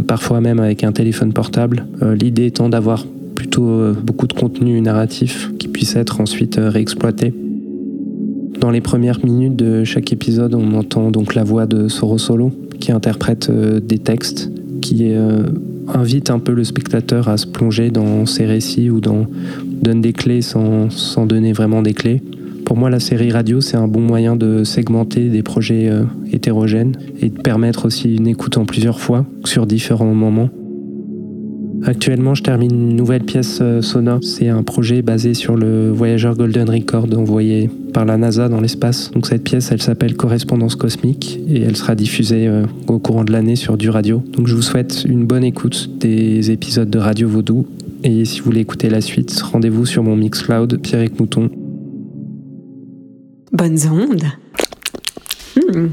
parfois 0.08 0.42
même 0.42 0.60
avec 0.60 0.84
un 0.84 0.92
téléphone 0.92 1.34
portable. 1.34 1.86
L'idée 2.02 2.46
étant 2.48 2.70
d'avoir 2.70 3.06
plutôt 3.38 3.70
euh, 3.70 3.94
beaucoup 3.94 4.26
de 4.26 4.34
contenu 4.34 4.82
narratif 4.82 5.52
qui 5.60 5.68
puisse 5.68 5.96
être 5.96 6.22
ensuite 6.22 6.58
euh, 6.58 6.72
réexploité. 6.72 7.32
Dans 8.60 8.72
les 8.72 8.82
premières 8.82 9.24
minutes 9.24 9.56
de 9.56 9.84
chaque 9.84 10.12
épisode, 10.12 10.56
on 10.56 10.74
entend 10.74 11.12
donc 11.12 11.36
la 11.36 11.44
voix 11.44 11.68
de 11.68 11.88
Soro 11.88 12.18
Solo 12.18 12.52
qui 12.80 12.92
interprète 12.92 13.52
euh, 13.52 13.80
des 13.80 14.00
textes, 14.00 14.52
qui 14.82 15.14
invite 15.94 16.30
un 16.30 16.40
peu 16.40 16.54
le 16.54 16.64
spectateur 16.64 17.28
à 17.28 17.38
se 17.38 17.46
plonger 17.46 17.92
dans 17.92 18.26
ses 18.26 18.46
récits 18.46 18.90
ou 18.90 19.02
dans 19.02 19.28
donne 19.82 20.02
des 20.02 20.14
clés 20.14 20.42
sans, 20.42 20.88
donner 21.26 21.52
vraiment 21.52 21.82
des 21.82 21.94
clés. 21.94 22.22
Pour 22.64 22.78
moi, 22.78 22.90
la 22.90 23.00
série 23.00 23.32
radio, 23.32 23.60
c'est 23.60 23.76
un 23.76 23.88
bon 23.88 24.00
moyen 24.00 24.36
de 24.36 24.64
segmenter 24.64 25.30
des 25.30 25.44
projets 25.44 25.92
hétérogènes 26.32 26.96
et 27.22 27.30
de 27.30 27.42
permettre 27.42 27.86
aussi 27.86 28.16
une 28.16 28.28
écoute 28.28 28.58
en 28.58 28.66
plusieurs 28.66 29.00
fois 29.00 29.26
sur 29.44 29.66
différents 29.66 30.14
moments. 30.14 30.50
Actuellement, 31.84 32.36
je 32.36 32.44
termine 32.44 32.72
une 32.72 32.96
nouvelle 32.96 33.24
pièce 33.24 33.60
euh, 33.62 33.82
sonore. 33.82 34.20
C'est 34.24 34.50
un 34.50 34.64
projet 34.64 35.02
basé 35.02 35.34
sur 35.34 35.56
le 35.56 35.92
voyageur 35.92 36.36
Golden 36.36 36.70
Record 36.70 37.08
envoyé 37.16 37.70
par 37.94 38.06
la 38.06 38.18
NASA 38.18 38.50
dans 38.50 38.62
l'espace. 38.62 39.12
Donc 39.12 39.28
cette 39.28 39.44
pièce, 39.44 39.72
elle 39.72 39.82
s'appelle 39.82 40.16
Correspondance 40.16 40.76
cosmique 40.76 41.40
et 41.48 41.62
elle 41.62 41.76
sera 41.76 41.96
diffusée 41.96 42.48
euh, 42.48 42.66
au 42.88 43.00
courant 43.00 43.24
de 43.24 43.32
l'année 43.32 43.56
sur 43.56 43.78
du 43.78 43.90
radio. 43.90 44.24
Donc 44.34 44.48
je 44.48 44.56
vous 44.56 44.62
souhaite 44.62 45.06
une 45.08 45.26
bonne 45.26 45.44
écoute 45.44 45.98
des 46.00 46.52
épisodes 46.52 46.90
de 46.90 47.00
Radio 47.00 47.28
Vaudou. 47.28 47.68
Et 48.04 48.26
si 48.26 48.40
vous 48.40 48.46
voulez 48.46 48.62
écouter 48.62 48.90
la 48.90 49.02
suite, 49.02 49.40
rendez-vous 49.42 49.86
sur 49.86 50.04
mon 50.04 50.16
Mixcloud, 50.16 50.80
Pierrick 50.82 51.20
Mouton. 51.20 51.50
Bonnes 53.52 53.80
ondes. 53.90 54.26
Hmm. 55.56 55.88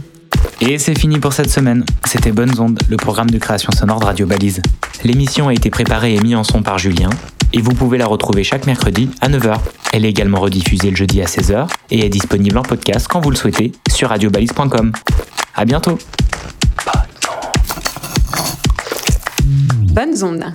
Et 0.66 0.78
c'est 0.78 0.98
fini 0.98 1.18
pour 1.18 1.34
cette 1.34 1.50
semaine. 1.50 1.84
C'était 2.06 2.32
Bonnes 2.32 2.58
Ondes, 2.58 2.80
le 2.88 2.96
programme 2.96 3.28
de 3.28 3.36
création 3.36 3.70
sonore 3.70 4.00
de 4.00 4.06
Radio 4.06 4.26
Balise. 4.26 4.62
L'émission 5.04 5.48
a 5.48 5.52
été 5.52 5.68
préparée 5.68 6.14
et 6.14 6.20
mise 6.20 6.36
en 6.36 6.44
son 6.44 6.62
par 6.62 6.78
Julien, 6.78 7.10
et 7.52 7.60
vous 7.60 7.72
pouvez 7.72 7.98
la 7.98 8.06
retrouver 8.06 8.44
chaque 8.44 8.66
mercredi 8.66 9.10
à 9.20 9.28
9h. 9.28 9.58
Elle 9.92 10.06
est 10.06 10.08
également 10.08 10.40
rediffusée 10.40 10.88
le 10.88 10.96
jeudi 10.96 11.20
à 11.20 11.26
16h 11.26 11.68
et 11.90 12.06
est 12.06 12.08
disponible 12.08 12.56
en 12.56 12.62
podcast 12.62 13.06
quand 13.08 13.20
vous 13.20 13.28
le 13.28 13.36
souhaitez 13.36 13.72
sur 13.90 14.08
radiobalise.com. 14.08 14.92
À 15.54 15.64
bientôt. 15.66 15.98
Bonnes 19.44 20.24
ondes. 20.24 20.46